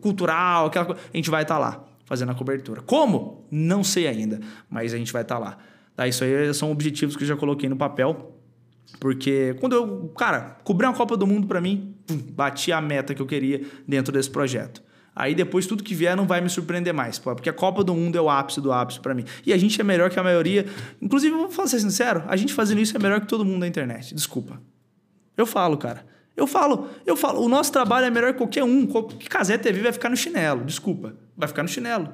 cultural, 0.00 0.66
aquela 0.66 0.84
coisa. 0.84 1.00
A 1.12 1.16
gente 1.16 1.30
vai 1.30 1.42
estar 1.42 1.54
tá 1.54 1.60
lá 1.60 1.84
fazendo 2.04 2.32
a 2.32 2.34
cobertura. 2.34 2.82
Como? 2.82 3.46
Não 3.52 3.84
sei 3.84 4.08
ainda, 4.08 4.40
mas 4.68 4.92
a 4.92 4.96
gente 4.96 5.12
vai 5.12 5.22
estar 5.22 5.36
tá 5.36 5.40
lá. 5.40 5.58
Tá, 5.94 6.06
isso 6.06 6.24
aí 6.24 6.52
são 6.52 6.70
objetivos 6.70 7.16
que 7.16 7.22
eu 7.22 7.28
já 7.28 7.36
coloquei 7.36 7.68
no 7.68 7.76
papel. 7.76 8.35
Porque 8.98 9.54
quando 9.60 9.74
eu, 9.74 10.12
cara, 10.16 10.58
cobrir 10.64 10.86
uma 10.86 10.94
Copa 10.94 11.16
do 11.16 11.26
Mundo 11.26 11.46
para 11.46 11.60
mim, 11.60 11.94
pum, 12.06 12.18
bati 12.30 12.72
a 12.72 12.80
meta 12.80 13.14
que 13.14 13.20
eu 13.20 13.26
queria 13.26 13.62
dentro 13.86 14.12
desse 14.12 14.30
projeto. 14.30 14.82
Aí 15.14 15.34
depois 15.34 15.66
tudo 15.66 15.82
que 15.82 15.94
vier 15.94 16.14
não 16.14 16.26
vai 16.26 16.42
me 16.42 16.50
surpreender 16.50 16.92
mais, 16.92 17.18
porque 17.18 17.48
a 17.48 17.52
Copa 17.52 17.82
do 17.82 17.94
Mundo 17.94 18.18
é 18.18 18.20
o 18.20 18.28
ápice 18.28 18.60
do 18.60 18.70
ápice 18.70 19.00
para 19.00 19.14
mim. 19.14 19.24
E 19.46 19.52
a 19.52 19.56
gente 19.56 19.80
é 19.80 19.84
melhor 19.84 20.10
que 20.10 20.20
a 20.20 20.22
maioria. 20.22 20.66
Inclusive, 21.00 21.34
vou 21.34 21.50
falar 21.50 21.68
ser 21.68 21.80
sincero, 21.80 22.22
a 22.26 22.36
gente 22.36 22.52
fazendo 22.52 22.82
isso 22.82 22.94
é 22.94 23.00
melhor 23.00 23.20
que 23.20 23.26
todo 23.26 23.42
mundo 23.42 23.60
na 23.60 23.66
internet. 23.66 24.14
Desculpa. 24.14 24.60
Eu 25.34 25.46
falo, 25.46 25.78
cara. 25.78 26.04
Eu 26.36 26.46
falo, 26.46 26.88
eu 27.06 27.16
falo, 27.16 27.42
o 27.42 27.48
nosso 27.48 27.72
trabalho 27.72 28.04
é 28.04 28.10
melhor 28.10 28.32
que 28.32 28.38
qualquer 28.38 28.62
um. 28.62 28.86
Que 28.86 29.26
Casé 29.26 29.56
TV 29.56 29.80
vai 29.80 29.92
ficar 29.92 30.10
no 30.10 30.16
chinelo, 30.16 30.64
desculpa. 30.64 31.16
Vai 31.34 31.48
ficar 31.48 31.62
no 31.62 31.68
chinelo. 31.68 32.12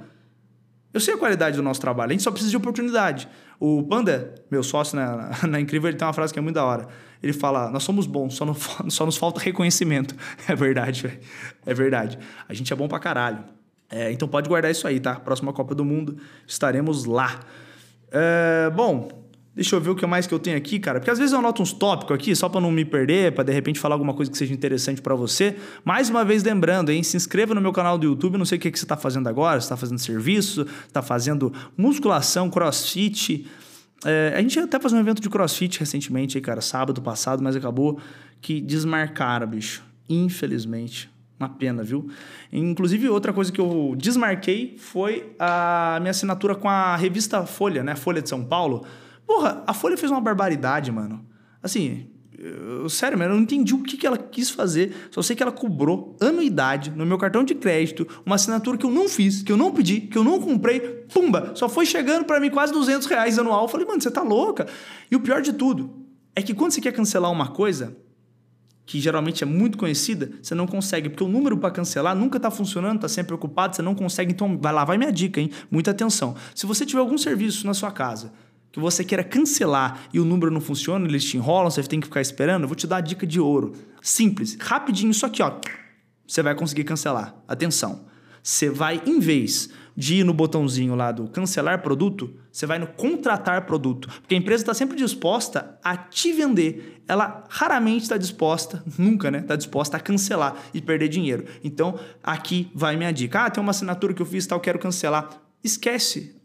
Eu 0.93 1.01
sei 1.01 1.15
a 1.15 1.19
qualidade 1.19 1.57
do 1.57 1.63
nosso 1.63 1.81
trabalho, 1.81 2.11
a 2.11 2.13
gente 2.13 2.23
só 2.23 2.31
precisa 2.31 2.51
de 2.51 2.57
oportunidade. 2.57 3.29
O 3.59 3.83
Panda, 3.85 4.35
meu 4.51 4.63
sócio 4.63 4.97
na, 4.97 5.17
na, 5.17 5.47
na 5.49 5.61
Incrível, 5.61 5.89
ele 5.89 5.97
tem 5.97 6.07
uma 6.07 6.13
frase 6.13 6.33
que 6.33 6.39
é 6.39 6.43
muito 6.43 6.57
da 6.57 6.65
hora. 6.65 6.89
Ele 7.23 7.33
fala: 7.33 7.71
Nós 7.71 7.83
somos 7.83 8.07
bons, 8.07 8.35
só, 8.35 8.45
não, 8.45 8.55
só 8.91 9.07
nos 9.07 9.17
falta 9.17 9.41
reconhecimento. 9.41 10.15
É 10.49 10.55
verdade, 10.55 11.03
velho. 11.03 11.21
É 11.65 11.73
verdade. 11.73 12.19
A 12.49 12.53
gente 12.53 12.73
é 12.73 12.77
bom 12.77 12.89
pra 12.89 12.99
caralho. 12.99 13.45
É, 13.89 14.11
então 14.11 14.27
pode 14.27 14.49
guardar 14.49 14.71
isso 14.71 14.89
aí, 14.89 14.99
tá? 14.99 15.15
Próxima 15.17 15.53
Copa 15.53 15.75
do 15.75 15.85
Mundo, 15.85 16.17
estaremos 16.47 17.05
lá. 17.05 17.41
É, 18.11 18.71
bom, 18.71 19.22
Deixa 19.55 19.77
eu 19.77 19.81
ver 19.81 19.91
o 19.91 19.95
que 19.95 20.07
mais 20.07 20.27
que 20.27 20.33
eu 20.33 20.39
tenho 20.39 20.57
aqui, 20.57 20.79
cara. 20.79 20.99
Porque 20.99 21.11
às 21.11 21.19
vezes 21.19 21.33
eu 21.33 21.39
anoto 21.39 21.63
uns 21.63 21.75
tópicos 21.75 22.15
aqui, 22.15 22.35
só 22.35 22.49
para 22.49 22.61
não 22.61 22.73
me 22.73 22.87
perder, 22.87 23.33
para 23.33 23.45
de 23.45 23.53
repente 23.53 23.79
falar 23.79 23.95
alguma 23.95 24.15
coisa 24.15 24.31
que 24.31 24.39
seja 24.39 24.55
interessante 24.55 25.03
para 25.03 25.15
você. 25.15 25.57
Mais 25.85 26.09
uma 26.09 26.25
vez 26.25 26.43
lembrando, 26.43 26.91
hein? 26.91 27.03
Se 27.03 27.19
inscreva 27.19 27.55
no 27.55 27.61
meu 27.61 27.73
canal 27.73 27.99
do 27.99 28.07
YouTube. 28.07 28.39
Não 28.39 28.47
sei 28.47 28.57
o 28.57 28.61
que, 28.61 28.71
que 28.71 28.79
você 28.79 28.87
está 28.87 28.97
fazendo 28.97 29.29
agora. 29.29 29.61
Você 29.61 29.67
está 29.67 29.77
fazendo 29.77 29.99
serviço, 29.99 30.67
está 30.87 31.03
fazendo 31.03 31.53
musculação, 31.77 32.49
crossfit. 32.49 33.47
É, 34.07 34.33
a 34.35 34.41
gente 34.41 34.59
até 34.59 34.81
fez 34.81 34.93
um 34.93 34.99
evento 34.99 35.21
de 35.21 35.29
crossfit 35.29 35.79
recentemente, 35.79 36.39
aí, 36.39 36.43
cara, 36.43 36.61
sábado 36.61 37.01
passado, 37.03 37.43
mas 37.43 37.55
acabou 37.55 38.01
que 38.41 38.59
desmarcaram, 38.59 39.47
bicho. 39.47 39.85
Infelizmente. 40.09 41.11
Uma 41.39 41.49
pena, 41.49 41.83
viu? 41.83 42.09
Inclusive, 42.53 43.09
outra 43.09 43.33
coisa 43.33 43.51
que 43.51 43.61
eu 43.61 43.95
desmarquei 43.99 44.77
foi 44.79 45.35
a 45.39 45.99
minha 46.01 46.13
assinatura 46.13 46.55
com 46.55 46.69
a 46.69 46.97
revista 46.97 47.45
Folha, 47.45 47.83
né? 47.83 47.97
Folha 47.97 48.23
de 48.23 48.29
São 48.29 48.45
Paulo. 48.45 48.87
Porra, 49.33 49.65
a 49.67 49.73
Folha 49.73 49.97
fez 49.97 50.13
uma 50.13 50.21
barbaridade, 50.21 50.93
mano. 50.93 51.25
Assim, 51.63 52.07
eu, 52.39 52.87
sério, 52.91 53.19
mano, 53.19 53.31
eu 53.31 53.37
não 53.37 53.45
entendi 53.45 53.73
o 53.75 53.83
que, 53.83 53.97
que 53.97 54.07
ela 54.07 54.19
quis 54.19 54.51
fazer. 54.51 55.09
Só 55.11 55.23
sei 55.23 55.35
que 55.35 55.43
ela 55.43 55.51
cobrou 55.51 56.15
anuidade 56.21 56.91
no 56.91 57.07
meu 57.07 57.17
cartão 57.17 57.43
de 57.43 57.55
crédito, 57.55 58.07
uma 58.27 58.35
assinatura 58.35 58.77
que 58.77 58.85
eu 58.85 58.91
não 58.91 59.09
fiz, 59.09 59.43
que 59.43 59.51
eu 59.51 59.57
não 59.57 59.73
pedi, 59.73 60.03
que 60.03 60.19
eu 60.19 60.23
não 60.23 60.39
comprei. 60.39 60.81
Pumba! 60.81 61.53
Só 61.55 61.67
foi 61.67 61.87
chegando 61.87 62.27
para 62.27 62.39
mim 62.39 62.51
quase 62.51 62.75
200 62.75 63.07
reais 63.07 63.39
anual. 63.39 63.63
Eu 63.63 63.69
falei, 63.69 63.87
mano, 63.87 64.03
você 64.03 64.11
tá 64.11 64.23
louca? 64.23 64.67
E 65.11 65.17
o 65.17 65.21
pior 65.21 65.41
de 65.41 65.55
tudo 65.55 65.91
é 66.37 66.43
que 66.43 66.53
quando 66.53 66.73
você 66.73 66.83
quer 66.83 66.93
cancelar 66.93 67.33
uma 67.33 67.49
coisa, 67.49 67.97
que 68.85 69.01
geralmente 69.01 69.43
é 69.43 69.47
muito 69.47 69.79
conhecida, 69.79 70.31
você 70.43 70.55
não 70.55 70.67
consegue, 70.67 71.09
porque 71.09 71.25
o 71.25 71.29
número 71.29 71.57
para 71.57 71.71
cancelar 71.71 72.15
nunca 72.15 72.37
está 72.37 72.51
funcionando, 72.51 72.97
está 72.97 73.09
sempre 73.09 73.35
ocupado, 73.35 73.75
você 73.77 73.81
não 73.81 73.95
consegue. 73.95 74.31
Então, 74.31 74.59
vai 74.61 74.75
lá, 74.75 74.85
vai 74.85 74.99
minha 74.99 75.11
dica, 75.11 75.41
hein? 75.41 75.51
Muita 75.71 75.91
atenção. 75.91 76.35
Se 76.55 76.67
você 76.67 76.85
tiver 76.85 77.01
algum 77.01 77.17
serviço 77.17 77.67
na 77.67 77.73
sua 77.73 77.91
casa 77.91 78.31
que 78.73 78.81
você 78.81 79.05
queira 79.05 79.23
cancelar 79.23 80.05
e 80.13 80.19
o 80.19 80.25
número 80.25 80.51
não 80.51 80.61
funciona, 80.61 81.07
eles 81.07 81.23
te 81.25 81.37
enrolam, 81.37 81.71
você 81.71 81.83
tem 81.83 82.01
que 82.01 82.07
ficar 82.07 82.23
esperando, 82.23 82.63
eu 82.63 82.69
vou 82.69 82.75
te 82.75 82.87
dar 82.87 82.97
a 82.97 83.01
dica 83.01 83.27
de 83.27 83.39
ouro. 83.39 83.75
Simples, 84.01 84.57
rapidinho, 84.59 85.11
isso 85.11 85.27
aqui, 85.27 85.43
ó. 85.43 85.61
Você 86.27 86.43
vai 86.43 86.55
conseguir 86.55 86.85
cancelar. 86.85 87.35
Atenção. 87.47 88.07
Você 88.43 88.71
vai, 88.71 89.03
em 89.07 89.21
vez 89.21 89.69
de 89.97 90.17
ir 90.17 90.25
no 90.25 90.33
botãozinho 90.33 90.95
lá 90.95 91.13
do 91.13 91.29
cancelar 91.29 91.83
produto, 91.83 92.35
você 92.51 92.67
vai 92.67 92.79
no 92.79 92.87
contratar 92.87 93.67
produto. 93.67 94.09
Porque 94.21 94.35
a 94.35 94.39
empresa 94.39 94.63
está 94.63 94.75
sempre 94.75 94.97
disposta 94.97 95.79
a 95.85 95.97
te 95.97 96.33
vender. 96.33 97.03
Ela 97.07 97.45
raramente 97.51 98.05
está 98.05 98.17
disposta, 98.17 98.83
nunca, 98.99 99.31
né? 99.31 99.39
Está 99.41 99.55
disposta 99.55 99.99
a 99.99 100.01
cancelar 100.01 100.57
e 100.73 100.81
perder 100.81 101.09
dinheiro. 101.09 101.45
Então, 101.63 101.99
aqui 102.23 102.71
vai 102.75 102.97
minha 102.97 103.13
dica. 103.13 103.45
Ah, 103.45 103.51
tem 103.51 103.63
uma 103.63 103.71
assinatura 103.71 104.15
que 104.15 104.23
eu 104.23 104.27
fiz 104.27 104.47
tal, 104.47 104.59
quero 104.59 104.79
cancelar. 104.79 105.29
Esquece 105.63 106.42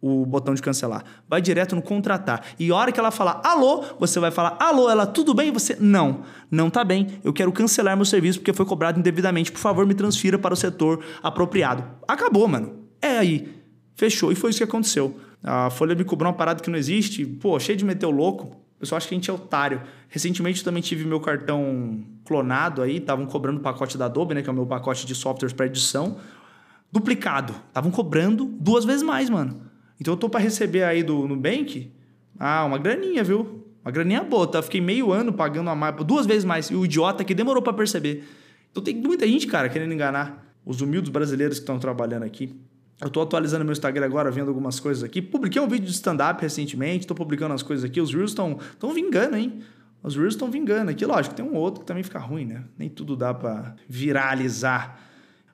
o 0.00 0.24
botão 0.24 0.54
de 0.54 0.62
cancelar. 0.62 1.04
Vai 1.28 1.40
direto 1.40 1.74
no 1.74 1.82
contratar. 1.82 2.42
E 2.58 2.70
a 2.70 2.74
hora 2.74 2.92
que 2.92 3.00
ela 3.00 3.10
falar 3.10 3.40
alô, 3.44 3.84
você 3.98 4.20
vai 4.20 4.30
falar 4.30 4.56
alô, 4.60 4.88
ela 4.88 5.06
tudo 5.06 5.34
bem? 5.34 5.50
Você 5.50 5.76
não, 5.80 6.22
não 6.50 6.70
tá 6.70 6.84
bem. 6.84 7.06
Eu 7.24 7.32
quero 7.32 7.50
cancelar 7.52 7.96
meu 7.96 8.04
serviço 8.04 8.38
porque 8.38 8.52
foi 8.52 8.64
cobrado 8.66 8.98
indevidamente. 8.98 9.50
Por 9.50 9.58
favor, 9.58 9.86
me 9.86 9.94
transfira 9.94 10.38
para 10.38 10.54
o 10.54 10.56
setor 10.56 11.04
apropriado. 11.22 11.84
Acabou, 12.06 12.46
mano. 12.46 12.84
É 13.02 13.18
aí. 13.18 13.54
Fechou. 13.94 14.30
E 14.30 14.34
foi 14.34 14.50
isso 14.50 14.58
que 14.58 14.64
aconteceu. 14.64 15.18
A 15.42 15.70
Folha 15.70 15.94
me 15.94 16.04
cobrou 16.04 16.30
uma 16.30 16.36
parada 16.36 16.62
que 16.62 16.70
não 16.70 16.78
existe. 16.78 17.24
Pô, 17.24 17.58
cheio 17.58 17.76
de 17.76 17.84
meter 17.84 18.06
o 18.06 18.10
louco. 18.10 18.56
O 18.76 18.80
pessoal 18.80 18.96
acha 18.96 19.08
que 19.08 19.14
a 19.14 19.16
gente 19.16 19.28
é 19.28 19.32
otário. 19.32 19.82
Recentemente 20.08 20.60
eu 20.60 20.64
também 20.64 20.80
tive 20.80 21.04
meu 21.04 21.20
cartão 21.20 22.00
clonado 22.24 22.80
aí, 22.80 22.98
estavam 22.98 23.26
cobrando 23.26 23.58
o 23.58 23.62
pacote 23.62 23.98
da 23.98 24.04
Adobe, 24.04 24.34
né, 24.34 24.42
que 24.42 24.48
é 24.48 24.52
o 24.52 24.54
meu 24.54 24.66
pacote 24.66 25.04
de 25.04 25.14
softwares 25.14 25.52
para 25.52 25.66
edição, 25.66 26.18
duplicado. 26.92 27.54
Estavam 27.68 27.90
cobrando 27.90 28.44
duas 28.44 28.84
vezes 28.84 29.02
mais, 29.02 29.28
mano. 29.28 29.67
Então 30.00 30.14
eu 30.14 30.18
tô 30.18 30.28
para 30.28 30.40
receber 30.40 30.84
aí 30.84 31.02
do 31.02 31.26
Nubank, 31.26 31.90
ah, 32.38 32.64
uma 32.64 32.78
graninha, 32.78 33.24
viu? 33.24 33.64
Uma 33.84 33.90
graninha 33.90 34.22
boa, 34.22 34.46
tá? 34.46 34.62
Fiquei 34.62 34.80
meio 34.80 35.12
ano 35.12 35.32
pagando 35.32 35.70
a 35.70 35.74
mais, 35.74 35.94
duas 36.04 36.26
vezes 36.26 36.44
mais. 36.44 36.66
E 36.66 36.74
o 36.74 36.84
idiota 36.84 37.24
que 37.24 37.34
demorou 37.34 37.62
para 37.62 37.72
perceber. 37.72 38.24
Então 38.70 38.82
tem 38.82 38.94
muita 38.94 39.26
gente, 39.26 39.46
cara, 39.46 39.68
querendo 39.68 39.92
enganar 39.92 40.46
os 40.64 40.80
humildes 40.80 41.10
brasileiros 41.10 41.58
que 41.58 41.62
estão 41.62 41.78
trabalhando 41.78 42.22
aqui. 42.22 42.54
Eu 43.00 43.08
tô 43.08 43.20
atualizando 43.20 43.64
meu 43.64 43.72
Instagram 43.72 44.04
agora, 44.04 44.30
vendo 44.30 44.48
algumas 44.48 44.78
coisas 44.80 45.04
aqui. 45.04 45.22
Publiquei 45.22 45.60
um 45.62 45.68
vídeo 45.68 45.86
de 45.86 45.92
stand-up 45.92 46.42
recentemente, 46.42 47.06
tô 47.06 47.14
publicando 47.14 47.54
as 47.54 47.62
coisas 47.62 47.84
aqui. 47.84 48.00
Os 48.00 48.12
Reels 48.12 48.32
estão 48.32 48.58
vingando, 48.92 49.36
hein? 49.36 49.60
Os 50.02 50.16
Reels 50.16 50.34
estão 50.34 50.50
vingando 50.50 50.90
aqui. 50.90 51.06
Lógico, 51.06 51.34
tem 51.34 51.44
um 51.44 51.54
outro 51.54 51.80
que 51.80 51.86
também 51.86 52.02
fica 52.02 52.18
ruim, 52.18 52.44
né? 52.44 52.64
Nem 52.76 52.88
tudo 52.88 53.16
dá 53.16 53.32
para 53.32 53.74
viralizar. 53.88 55.00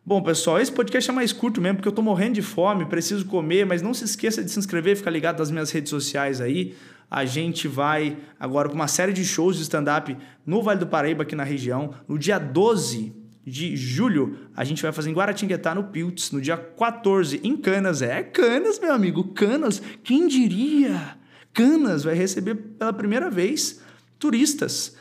Bom, 0.06 0.20
pessoal, 0.20 0.60
esse 0.60 0.70
podcast 0.70 1.08
é 1.08 1.14
mais 1.14 1.32
curto 1.32 1.62
mesmo, 1.62 1.76
porque 1.76 1.88
eu 1.88 1.92
tô 1.92 2.02
morrendo 2.02 2.34
de 2.34 2.42
fome, 2.42 2.84
preciso 2.84 3.24
comer, 3.24 3.64
mas 3.64 3.80
não 3.80 3.94
se 3.94 4.04
esqueça 4.04 4.44
de 4.44 4.50
se 4.50 4.58
inscrever 4.58 4.98
ficar 4.98 5.10
ligado 5.10 5.38
nas 5.38 5.50
minhas 5.50 5.70
redes 5.70 5.88
sociais 5.88 6.42
aí. 6.42 6.74
A 7.10 7.24
gente 7.24 7.66
vai 7.66 8.18
agora 8.38 8.68
para 8.68 8.76
uma 8.76 8.86
série 8.86 9.14
de 9.14 9.24
shows 9.24 9.56
de 9.56 9.62
stand-up 9.62 10.14
no 10.44 10.62
Vale 10.62 10.78
do 10.78 10.86
Paraíba, 10.86 11.22
aqui 11.22 11.34
na 11.34 11.42
região. 11.42 11.94
No 12.06 12.18
dia 12.18 12.38
12 12.38 13.16
de 13.46 13.74
julho, 13.78 14.40
a 14.54 14.62
gente 14.62 14.82
vai 14.82 14.92
fazer 14.92 15.08
em 15.08 15.14
Guaratinguetá, 15.14 15.74
no 15.74 15.84
Pilts. 15.84 16.32
No 16.32 16.40
dia 16.40 16.58
14, 16.58 17.40
em 17.42 17.56
Canas. 17.56 18.02
É, 18.02 18.22
Canas, 18.22 18.78
meu 18.78 18.92
amigo, 18.92 19.32
Canas. 19.32 19.80
Quem 20.02 20.28
diria? 20.28 21.16
Canas 21.54 22.04
vai 22.04 22.14
receber 22.14 22.56
pela 22.56 22.92
primeira 22.92 23.30
vez 23.30 23.80
turistas. 24.18 24.96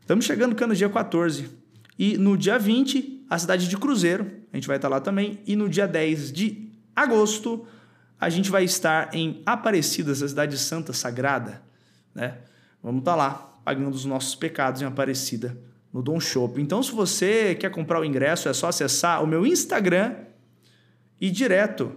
Estamos 0.00 0.24
chegando 0.24 0.54
Canas 0.54 0.78
dia 0.78 0.88
14. 0.88 1.50
E 1.98 2.16
no 2.18 2.36
dia 2.36 2.58
20, 2.58 3.23
a 3.34 3.38
cidade 3.38 3.68
de 3.68 3.76
Cruzeiro, 3.76 4.30
a 4.52 4.56
gente 4.56 4.68
vai 4.68 4.76
estar 4.76 4.88
lá 4.88 5.00
também. 5.00 5.40
E 5.44 5.56
no 5.56 5.68
dia 5.68 5.88
10 5.88 6.32
de 6.32 6.70
agosto, 6.94 7.66
a 8.18 8.30
gente 8.30 8.48
vai 8.48 8.62
estar 8.62 9.12
em 9.12 9.42
Aparecida, 9.44 10.12
essa 10.12 10.28
cidade 10.28 10.56
santa 10.56 10.92
sagrada, 10.92 11.60
né? 12.14 12.38
Vamos 12.80 13.00
estar 13.00 13.16
lá, 13.16 13.58
pagando 13.64 13.92
os 13.92 14.04
nossos 14.04 14.36
pecados 14.36 14.82
em 14.82 14.84
Aparecida, 14.84 15.58
no 15.92 16.00
Dom 16.00 16.20
Shop. 16.20 16.62
Então, 16.62 16.80
se 16.80 16.92
você 16.92 17.56
quer 17.56 17.72
comprar 17.72 17.98
o 18.00 18.04
ingresso, 18.04 18.48
é 18.48 18.52
só 18.52 18.68
acessar 18.68 19.20
o 19.20 19.26
meu 19.26 19.44
Instagram 19.44 20.14
e 21.20 21.28
direto 21.28 21.96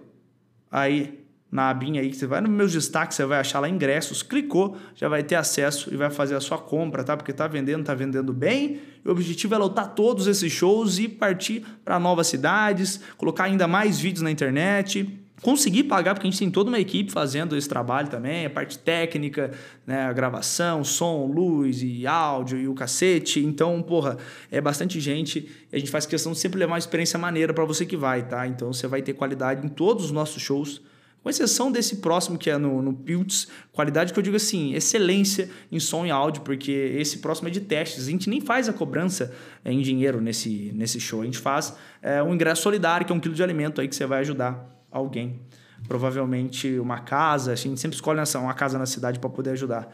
aí 0.71 1.23
na 1.51 1.69
abinha 1.69 2.01
aí, 2.01 2.09
que 2.09 2.17
você 2.17 2.27
vai 2.27 2.41
nos 2.41 2.51
meus 2.51 2.73
destaques, 2.73 3.15
você 3.15 3.25
vai 3.25 3.39
achar 3.39 3.59
lá 3.59 3.69
ingressos, 3.69 4.21
clicou, 4.21 4.75
já 4.93 5.07
vai 5.07 5.23
ter 5.23 5.35
acesso 5.35 5.93
e 5.93 5.95
vai 5.95 6.09
fazer 6.09 6.35
a 6.35 6.41
sua 6.41 6.57
compra, 6.57 7.03
tá? 7.03 7.15
Porque 7.15 7.31
tá 7.31 7.47
vendendo, 7.47 7.85
tá 7.85 7.93
vendendo 7.93 8.33
bem. 8.33 8.81
E 9.03 9.07
o 9.07 9.11
objetivo 9.11 9.55
é 9.55 9.57
lotar 9.57 9.93
todos 9.95 10.27
esses 10.27 10.51
shows 10.51 10.99
e 10.99 11.07
partir 11.07 11.65
para 11.85 11.97
novas 11.99 12.27
cidades, 12.27 12.99
colocar 13.17 13.45
ainda 13.45 13.65
mais 13.65 13.97
vídeos 13.97 14.21
na 14.21 14.29
internet, 14.29 15.07
conseguir 15.41 15.83
pagar, 15.83 16.15
porque 16.15 16.27
a 16.27 16.29
gente 16.29 16.39
tem 16.39 16.51
toda 16.51 16.69
uma 16.69 16.79
equipe 16.79 17.11
fazendo 17.11 17.55
esse 17.55 17.69
trabalho 17.69 18.09
também, 18.09 18.45
a 18.45 18.49
parte 18.49 18.77
técnica, 18.77 19.51
né, 19.85 20.01
a 20.01 20.11
gravação, 20.11 20.83
som, 20.83 21.27
luz 21.27 21.81
e 21.81 22.05
áudio 22.05 22.59
e 22.59 22.67
o 22.67 22.73
cacete. 22.73 23.39
Então, 23.39 23.81
porra, 23.81 24.17
é 24.51 24.59
bastante 24.59 24.99
gente. 24.99 25.49
A 25.71 25.77
gente 25.77 25.91
faz 25.91 26.05
questão 26.05 26.33
de 26.33 26.39
sempre 26.39 26.59
levar 26.59 26.73
uma 26.73 26.79
experiência 26.79 27.17
maneira 27.17 27.53
para 27.53 27.63
você 27.63 27.85
que 27.85 27.95
vai, 27.95 28.27
tá? 28.27 28.45
Então, 28.47 28.73
você 28.73 28.85
vai 28.85 29.01
ter 29.01 29.13
qualidade 29.13 29.65
em 29.65 29.69
todos 29.69 30.05
os 30.05 30.11
nossos 30.11 30.41
shows 30.41 30.81
com 31.23 31.29
exceção 31.29 31.71
desse 31.71 31.97
próximo 31.97 32.37
que 32.37 32.49
é 32.49 32.57
no, 32.57 32.81
no 32.81 32.93
Pilts, 32.93 33.47
qualidade 33.71 34.13
que 34.13 34.19
eu 34.19 34.23
digo 34.23 34.35
assim, 34.35 34.73
excelência 34.73 35.49
em 35.71 35.79
som 35.79 36.05
e 36.05 36.11
áudio, 36.11 36.41
porque 36.41 36.71
esse 36.71 37.17
próximo 37.19 37.47
é 37.47 37.51
de 37.51 37.61
testes. 37.61 38.07
A 38.07 38.11
gente 38.11 38.29
nem 38.29 38.39
faz 38.39 38.69
a 38.69 38.73
cobrança 38.73 39.33
é, 39.65 39.71
em 39.71 39.81
dinheiro 39.81 40.21
nesse, 40.21 40.71
nesse 40.73 40.99
show, 40.99 41.21
a 41.21 41.25
gente 41.25 41.37
faz 41.37 41.75
é, 42.01 42.23
um 42.23 42.33
ingresso 42.33 42.61
solidário, 42.61 43.05
que 43.05 43.11
é 43.11 43.15
um 43.15 43.19
quilo 43.19 43.35
de 43.35 43.43
alimento 43.43 43.81
aí 43.81 43.87
que 43.87 43.95
você 43.95 44.05
vai 44.05 44.19
ajudar 44.19 44.85
alguém. 44.91 45.39
Provavelmente 45.87 46.79
uma 46.79 46.99
casa, 46.99 47.51
a 47.51 47.55
gente 47.55 47.79
sempre 47.79 47.95
escolhe 47.95 48.19
uma 48.35 48.53
casa 48.53 48.79
na 48.79 48.85
cidade 48.85 49.19
para 49.19 49.29
poder 49.29 49.51
ajudar. 49.51 49.93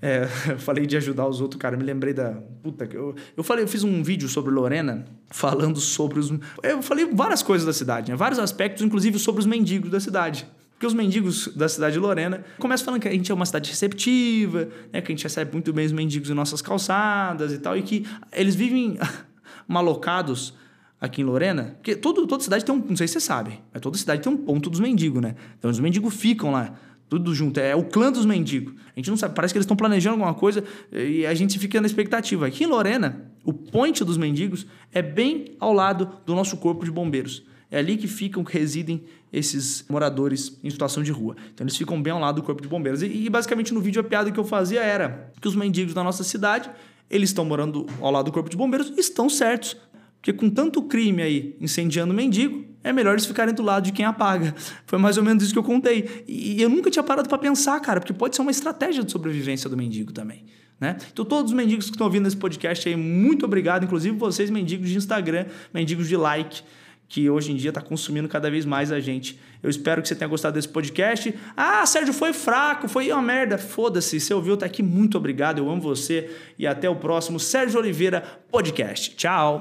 É, 0.00 0.28
eu 0.52 0.58
falei 0.58 0.86
de 0.86 0.96
ajudar 0.96 1.26
os 1.26 1.40
outros, 1.40 1.60
cara. 1.60 1.76
Me 1.76 1.82
lembrei 1.82 2.12
da. 2.12 2.32
Puta, 2.62 2.84
eu, 2.92 3.14
eu 3.36 3.42
falei, 3.42 3.64
eu 3.64 3.68
fiz 3.68 3.82
um 3.82 4.02
vídeo 4.02 4.28
sobre 4.28 4.52
Lorena, 4.52 5.06
falando 5.30 5.80
sobre 5.80 6.18
os. 6.18 6.32
Eu 6.62 6.82
falei 6.82 7.06
várias 7.06 7.42
coisas 7.42 7.66
da 7.66 7.72
cidade, 7.72 8.10
né? 8.10 8.16
vários 8.16 8.38
aspectos, 8.38 8.82
inclusive 8.82 9.18
sobre 9.18 9.40
os 9.40 9.46
mendigos 9.46 9.90
da 9.90 9.98
cidade. 9.98 10.46
Porque 10.84 10.88
os 10.88 10.94
mendigos 10.94 11.48
da 11.56 11.66
cidade 11.66 11.94
de 11.94 11.98
Lorena 11.98 12.44
começam 12.58 12.84
falando 12.84 13.00
que 13.00 13.08
a 13.08 13.10
gente 13.10 13.32
é 13.32 13.34
uma 13.34 13.46
cidade 13.46 13.70
receptiva, 13.70 14.68
né, 14.92 15.00
que 15.00 15.10
a 15.10 15.14
gente 15.14 15.22
recebe 15.22 15.50
muito 15.50 15.72
bem 15.72 15.86
os 15.86 15.92
mendigos 15.92 16.28
em 16.28 16.34
nossas 16.34 16.60
calçadas 16.60 17.54
e 17.54 17.58
tal, 17.58 17.74
e 17.74 17.80
que 17.80 18.06
eles 18.30 18.54
vivem 18.54 18.98
malocados 19.66 20.52
aqui 21.00 21.22
em 21.22 21.24
Lorena, 21.24 21.76
porque 21.76 21.96
todo, 21.96 22.26
toda 22.26 22.42
cidade 22.42 22.66
tem 22.66 22.74
um, 22.74 22.84
não 22.86 22.96
sei 22.96 23.08
se 23.08 23.14
você 23.14 23.20
sabe, 23.20 23.60
mas 23.72 23.80
toda 23.80 23.96
cidade 23.96 24.20
tem 24.20 24.30
um 24.30 24.36
ponto 24.36 24.68
dos 24.68 24.78
mendigos, 24.78 25.22
né? 25.22 25.36
Então 25.58 25.70
os 25.70 25.80
mendigos 25.80 26.14
ficam 26.14 26.50
lá, 26.50 26.74
tudo 27.08 27.34
junto, 27.34 27.58
é 27.60 27.74
o 27.74 27.84
clã 27.84 28.12
dos 28.12 28.26
mendigos. 28.26 28.74
A 28.94 28.98
gente 28.98 29.08
não 29.08 29.16
sabe, 29.16 29.34
parece 29.34 29.54
que 29.54 29.58
eles 29.58 29.64
estão 29.64 29.78
planejando 29.78 30.16
alguma 30.16 30.34
coisa 30.34 30.62
e 30.92 31.24
a 31.24 31.32
gente 31.32 31.58
fica 31.58 31.80
na 31.80 31.86
expectativa. 31.86 32.46
Aqui 32.46 32.64
em 32.64 32.66
Lorena, 32.66 33.32
o 33.42 33.54
point 33.54 34.04
dos 34.04 34.18
mendigos 34.18 34.66
é 34.92 35.00
bem 35.00 35.56
ao 35.58 35.72
lado 35.72 36.10
do 36.26 36.34
nosso 36.34 36.58
corpo 36.58 36.84
de 36.84 36.90
bombeiros. 36.90 37.42
É 37.70 37.78
ali 37.78 37.96
que 37.96 38.06
ficam, 38.06 38.44
que 38.44 38.56
residem 38.56 39.02
esses 39.34 39.84
moradores 39.88 40.58
em 40.62 40.70
situação 40.70 41.02
de 41.02 41.10
rua. 41.10 41.34
Então 41.52 41.64
eles 41.64 41.76
ficam 41.76 42.00
bem 42.00 42.12
ao 42.12 42.20
lado 42.20 42.36
do 42.36 42.42
corpo 42.42 42.62
de 42.62 42.68
bombeiros. 42.68 43.02
E, 43.02 43.06
e 43.06 43.28
basicamente 43.28 43.74
no 43.74 43.80
vídeo 43.80 44.00
a 44.00 44.04
piada 44.04 44.30
que 44.30 44.38
eu 44.38 44.44
fazia 44.44 44.80
era 44.80 45.32
que 45.40 45.48
os 45.48 45.56
mendigos 45.56 45.92
da 45.92 46.04
nossa 46.04 46.22
cidade, 46.22 46.70
eles 47.10 47.30
estão 47.30 47.44
morando 47.44 47.86
ao 48.00 48.12
lado 48.12 48.26
do 48.26 48.32
corpo 48.32 48.48
de 48.48 48.56
bombeiros, 48.56 48.92
estão 48.96 49.28
certos. 49.28 49.76
Porque 50.20 50.32
com 50.32 50.48
tanto 50.48 50.82
crime 50.84 51.20
aí 51.20 51.56
incendiando 51.60 52.14
mendigo, 52.14 52.64
é 52.82 52.92
melhor 52.92 53.12
eles 53.12 53.26
ficarem 53.26 53.52
do 53.52 53.62
lado 53.62 53.84
de 53.84 53.92
quem 53.92 54.06
apaga. 54.06 54.54
Foi 54.86 54.98
mais 54.98 55.18
ou 55.18 55.24
menos 55.24 55.42
isso 55.42 55.52
que 55.52 55.58
eu 55.58 55.64
contei. 55.64 56.24
E 56.26 56.62
eu 56.62 56.70
nunca 56.70 56.90
tinha 56.90 57.02
parado 57.02 57.28
para 57.28 57.36
pensar, 57.36 57.78
cara, 57.80 58.00
porque 58.00 58.12
pode 58.12 58.36
ser 58.36 58.42
uma 58.42 58.50
estratégia 58.50 59.02
de 59.02 59.12
sobrevivência 59.12 59.68
do 59.68 59.76
mendigo 59.76 60.12
também. 60.12 60.44
Né? 60.80 60.96
Então, 61.12 61.24
todos 61.24 61.50
os 61.50 61.56
mendigos 61.56 61.86
que 61.86 61.92
estão 61.92 62.06
ouvindo 62.06 62.26
esse 62.26 62.36
podcast 62.36 62.88
aí, 62.88 62.96
muito 62.96 63.44
obrigado. 63.44 63.84
Inclusive 63.84 64.16
vocês, 64.16 64.48
mendigos 64.48 64.88
de 64.88 64.96
Instagram, 64.96 65.46
mendigos 65.72 66.08
de 66.08 66.16
like, 66.16 66.62
que 67.08 67.28
hoje 67.28 67.52
em 67.52 67.56
dia 67.56 67.70
está 67.70 67.80
consumindo 67.80 68.28
cada 68.28 68.50
vez 68.50 68.64
mais 68.64 68.90
a 68.90 69.00
gente. 69.00 69.38
Eu 69.62 69.70
espero 69.70 70.02
que 70.02 70.08
você 70.08 70.14
tenha 70.14 70.28
gostado 70.28 70.54
desse 70.54 70.68
podcast. 70.68 71.34
Ah, 71.56 71.84
Sérgio, 71.86 72.12
foi 72.12 72.32
fraco, 72.32 72.88
foi 72.88 73.10
uma 73.10 73.22
merda. 73.22 73.56
Foda-se, 73.56 74.18
você 74.20 74.34
ouviu, 74.34 74.56
tá 74.56 74.66
aqui. 74.66 74.82
Muito 74.82 75.16
obrigado, 75.16 75.58
eu 75.58 75.70
amo 75.70 75.80
você. 75.80 76.30
E 76.58 76.66
até 76.66 76.88
o 76.88 76.96
próximo 76.96 77.38
Sérgio 77.38 77.78
Oliveira 77.78 78.22
Podcast. 78.50 79.14
Tchau. 79.16 79.52